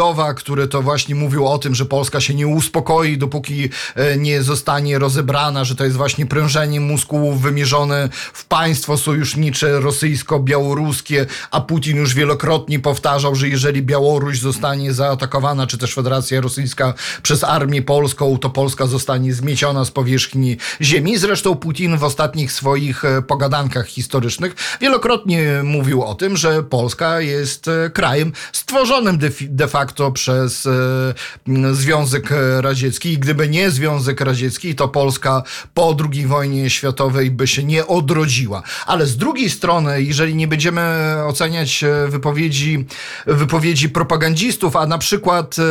Solowiowa, 0.06 0.34
który 0.34 0.68
to 0.68 0.82
właśnie 0.82 1.14
mówił 1.14 1.46
o 1.46 1.58
tym, 1.58 1.74
że 1.74 1.84
Polska 1.84 2.20
się 2.20 2.34
nie 2.34 2.46
uspokoi, 2.46 3.18
dopóki 3.18 3.68
e, 3.94 4.16
nie 4.16 4.42
zostanie 4.42 4.98
rozebrana, 4.98 5.64
że 5.64 5.74
to 5.76 5.84
jest 5.84 5.96
właśnie 5.96 6.26
prężenie 6.26 6.80
muskułów 6.80 7.42
wymierzone 7.42 8.08
w 8.32 8.44
państwo 8.44 8.96
sojusznicze 8.98 9.80
rosyjsko-białoruskie, 9.80 11.26
a 11.50 11.60
Putin 11.60 11.96
już 11.96 12.14
wielokrotnie 12.14 12.78
powtarzał, 12.78 13.34
że 13.34 13.48
jeżeli 13.48 13.82
Białoruś 13.82 14.38
zostanie 14.38 14.92
zaatakowana, 14.92 15.66
czy 15.66 15.78
też 15.78 15.94
Federacja 15.94 16.40
Rosyjska 16.40 16.94
przez 17.22 17.44
armię 17.44 17.82
polską, 17.82 18.38
to 18.38 18.50
Polska 18.50 18.86
zostanie 18.86 19.34
zmieciona 19.34 19.84
z 19.84 19.90
powierzchni 19.90 20.56
ziemi. 20.80 21.18
Zresztą 21.18 21.54
Putin 21.54 21.98
w 21.98 22.04
ostatnich 22.04 22.52
swoich 22.52 23.04
e, 23.04 23.22
pogadankach 23.22 23.86
historycznych 23.86 24.54
wielokrotnie 24.80 25.60
mówił 25.64 26.02
o 26.02 26.14
tym, 26.14 26.36
że 26.36 26.62
Polska 26.62 27.20
jest 27.20 27.68
e, 27.68 27.90
krajem 27.90 28.32
stworzonym 28.52 29.18
de, 29.18 29.30
de 29.40 29.68
facto 29.68 29.95
przez 30.14 30.66
e, 30.66 31.74
Związek 31.74 32.30
Radziecki 32.60 33.12
i 33.12 33.18
gdyby 33.18 33.48
nie 33.48 33.70
Związek 33.70 34.20
Radziecki, 34.20 34.74
to 34.74 34.88
Polska 34.88 35.42
po 35.74 35.96
II 36.12 36.26
wojnie 36.26 36.70
światowej 36.70 37.30
by 37.30 37.46
się 37.46 37.64
nie 37.64 37.86
odrodziła. 37.86 38.62
Ale 38.86 39.06
z 39.06 39.16
drugiej 39.16 39.50
strony, 39.50 40.02
jeżeli 40.02 40.34
nie 40.34 40.48
będziemy 40.48 41.14
oceniać 41.26 41.84
e, 41.84 42.08
wypowiedzi, 42.08 42.86
wypowiedzi 43.26 43.88
propagandzistów, 43.88 44.76
a 44.76 44.86
na 44.86 44.98
przykład 44.98 45.56
e, 45.58 45.62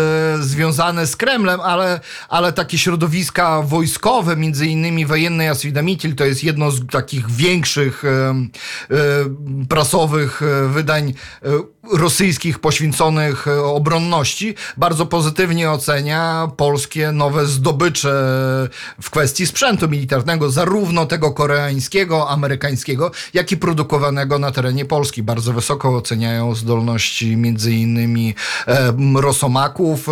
związane 0.44 1.08
z 1.08 1.16
Kremlem, 1.16 1.62
ale, 1.62 2.00
ale 2.30 2.54
takie 2.54 2.78
środowiska 2.78 3.62
wojskowe, 3.62 4.36
między 4.36 4.68
innymi 4.68 5.06
wojenne 5.06 5.44
Jaswidamitil, 5.44 6.16
to 6.16 6.26
jest 6.26 6.44
jedno 6.44 6.72
z 6.72 6.88
takich 6.88 7.32
większych 7.32 8.04
prasowych 9.70 10.42
wydań 10.70 11.14
rosyjskich 11.92 12.60
poświęconych 12.60 13.48
e, 13.48 13.64
bardzo 14.78 15.06
pozytywnie 15.06 15.72
ocenia 15.72 16.48
polskie 16.58 17.12
nowe 17.12 17.46
zdobycze 17.46 18.14
w 19.02 19.10
kwestii 19.10 19.48
sprzętu 19.48 19.90
militarnego, 19.90 20.52
zarówno 20.52 21.06
tego 21.06 21.32
koreańskiego, 21.32 22.30
amerykańskiego, 22.30 23.12
jak 23.34 23.52
i 23.52 23.58
produkowanego 23.58 24.40
na 24.40 24.52
terenie 24.52 24.86
Polski. 24.86 25.24
Bardzo 25.24 25.54
wysoko 25.54 25.96
oceniają 25.96 26.56
zdolności 26.56 27.38
między 27.38 27.72
innymi 27.72 28.36
e, 28.68 28.94
rosomaków, 29.22 30.10
e, 30.10 30.12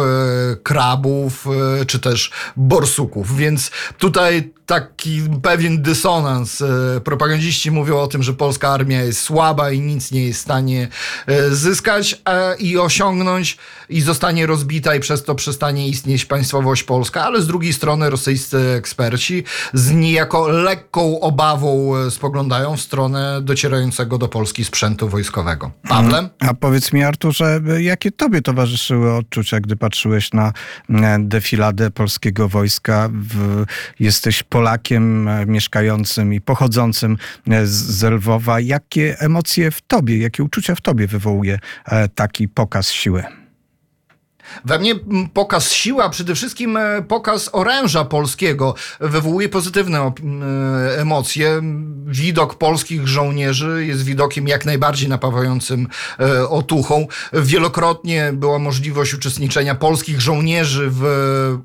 krabów, 0.64 1.48
e, 1.82 1.86
czy 1.86 2.00
też 2.00 2.32
borsuków. 2.58 3.36
Więc 3.38 3.72
tutaj 3.98 4.54
taki 4.66 5.22
pewien 5.42 5.82
dysonans. 5.82 6.62
E, 6.62 7.02
Propagandziści 7.04 7.72
mówią 7.72 7.98
o 7.98 8.08
tym, 8.08 8.24
że 8.24 8.34
polska 8.34 8.70
armia 8.70 9.02
jest 9.02 9.20
słaba 9.20 9.72
i 9.72 9.80
nic 9.80 10.12
nie 10.12 10.26
jest 10.26 10.40
w 10.40 10.42
stanie 10.44 10.88
e, 11.28 11.50
zyskać 11.50 12.22
e, 12.26 12.56
i 12.56 12.78
osiągnąć 12.78 13.58
i 13.90 14.02
zostanie 14.02 14.46
rozbita 14.46 14.96
i 14.96 15.00
przez 15.00 15.24
to 15.24 15.36
przestanie 15.36 15.88
istnieć 15.88 16.26
państwowość 16.26 16.84
polska, 16.84 17.24
ale 17.24 17.42
z 17.42 17.48
drugiej 17.48 17.74
strony 17.74 18.10
rosyjscy 18.10 18.58
eksperci 18.58 19.44
z 19.74 19.92
niejako 19.92 20.48
lekką 20.48 21.20
obawą 21.20 21.94
spoglądają 22.10 22.78
w 22.78 22.82
stronę 22.82 23.42
docierającego 23.42 24.18
do 24.18 24.28
Polski 24.28 24.66
sprzętu 24.66 25.10
wojskowego. 25.10 25.72
Pawle? 25.88 26.30
A 26.40 26.54
powiedz 26.54 26.94
mi, 26.94 27.04
Arturze, 27.04 27.62
jakie 27.80 28.12
tobie 28.12 28.42
towarzyszyły 28.42 29.14
odczucia, 29.14 29.60
gdy 29.60 29.76
patrzyłeś 29.76 30.34
na 30.34 30.54
e, 30.90 31.20
defiladę 31.20 31.92
polskiego 31.92 32.50
wojska? 32.50 33.10
W, 33.14 33.66
jesteś 34.00 34.44
Polakiem 34.54 35.28
e, 35.28 35.46
mieszkającym 35.46 36.34
i 36.34 36.42
pochodzącym 36.42 37.18
e, 37.50 37.66
z- 37.68 38.04
Lwowa. 38.04 38.60
Jakie 38.60 39.20
emocje 39.20 39.72
w 39.72 39.82
tobie, 39.82 40.18
jakie 40.18 40.44
uczucia 40.44 40.76
w 40.76 40.82
tobie 40.82 41.08
wywołuje 41.08 41.60
e, 41.86 42.08
taki 42.10 42.48
pokaz 42.48 42.92
siły? 42.92 43.24
We 44.66 44.80
mnie 44.80 44.92
mm, 44.92 45.30
pokaz 45.30 45.72
siły, 45.72 46.04
a 46.04 46.10
przede 46.10 46.36
wszystkim 46.36 46.78
e, 46.78 47.02
pokaz 47.08 47.50
oręża 47.54 48.06
polskiego 48.06 48.76
wywołuje 49.00 49.50
pozytywne 49.50 50.00
op- 50.00 50.24
m, 50.24 50.44
e, 50.44 51.02
emocje. 51.02 51.62
Widok 52.06 52.56
polskich 52.56 53.08
żołnierzy 53.08 53.86
jest 53.86 54.04
widokiem 54.04 54.48
jak 54.48 54.66
najbardziej 54.66 55.10
napawającym 55.10 55.88
e, 56.20 56.50
otuchą. 56.50 57.08
Wielokrotnie 57.34 58.32
była 58.34 58.60
możliwość 58.60 59.14
uczestniczenia 59.14 59.76
polskich 59.76 60.22
żołnierzy 60.22 60.88
w 60.92 61.04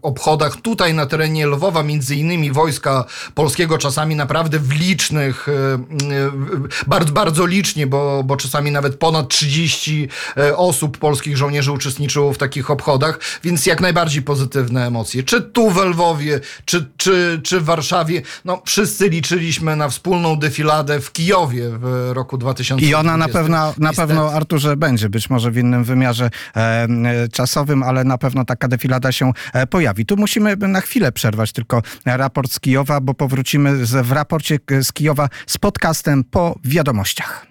obchodach 0.03 0.57
tutaj 0.57 0.95
na 0.95 1.07
terenie 1.07 1.47
Lwowa, 1.47 1.83
między 1.83 2.17
innymi 2.17 2.53
wojska 2.53 3.05
polskiego, 3.35 3.79
czasami 3.79 4.17
naprawdę 4.17 4.59
w 4.59 4.73
licznych, 4.73 5.47
m, 5.49 5.87
e, 6.11 6.87
bardzo, 6.87 7.13
bardzo 7.13 7.47
licznie, 7.47 7.87
bo, 7.87 8.23
bo 8.25 8.37
czasami 8.37 8.71
nawet 8.71 8.97
ponad 8.97 9.29
30 9.29 10.09
e, 10.37 10.57
osób 10.57 10.99
polskich 10.99 11.37
żołnierzy 11.37 11.73
uczestniczyło 11.73 12.33
w 12.33 12.39
takich 12.39 12.68
obchodach, 12.71 13.21
więc 13.45 13.67
jak 13.67 13.81
najbardziej 13.81 14.23
pozytywne 14.23 14.87
emocje. 14.87 15.23
Czy 15.23 15.43
tu 15.43 15.71
w 15.71 15.77
Lwowie, 15.77 16.41
czy, 16.65 16.87
czy, 16.97 17.41
czy 17.45 17.61
w 17.61 17.65
Warszawie, 17.65 18.23
no 18.45 18.63
wszyscy 18.67 19.09
liczyliśmy 19.09 19.77
na 19.77 19.89
wspólną 19.89 20.37
defiladę 20.37 21.01
w 21.01 21.13
Kijowie 21.13 21.71
w 21.71 22.11
roku 22.13 22.39
2020. 22.39 22.91
I 22.91 23.01
ona 23.01 23.17
na 23.17 23.29
pewno, 23.29 23.75
na 23.79 23.93
pewno, 23.93 24.33
Arturze, 24.33 24.77
będzie, 24.77 25.09
być 25.09 25.31
może 25.31 25.51
w 25.51 25.57
innym 25.57 25.85
wymiarze 25.85 26.31
e, 26.57 26.89
czasowym, 27.33 27.83
ale 27.83 28.05
na 28.05 28.19
pewno 28.19 28.45
taka 28.45 28.69
defilada 28.69 29.13
się 29.13 29.33
e, 29.53 29.67
pojawi. 29.67 30.07
Tu 30.07 30.17
musimy 30.17 30.57
na 30.57 30.81
chwilę 30.81 31.13
przerwać 31.13 31.53
tylko 31.53 31.83
raport 32.05 32.53
z 32.53 32.61
Kijowa, 32.61 33.01
bo 33.01 33.15
powrócimy 33.15 33.87
z, 33.87 34.07
w 34.07 34.13
raporcie 34.13 34.59
z 34.83 34.93
Kijowa 34.93 35.29
z 35.47 35.59
podcastem 35.59 36.25
po 36.25 36.59
wiadomościach. 36.65 37.47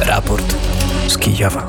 Raport 0.00 0.56
z 1.08 1.18
Kijowa. 1.18 1.68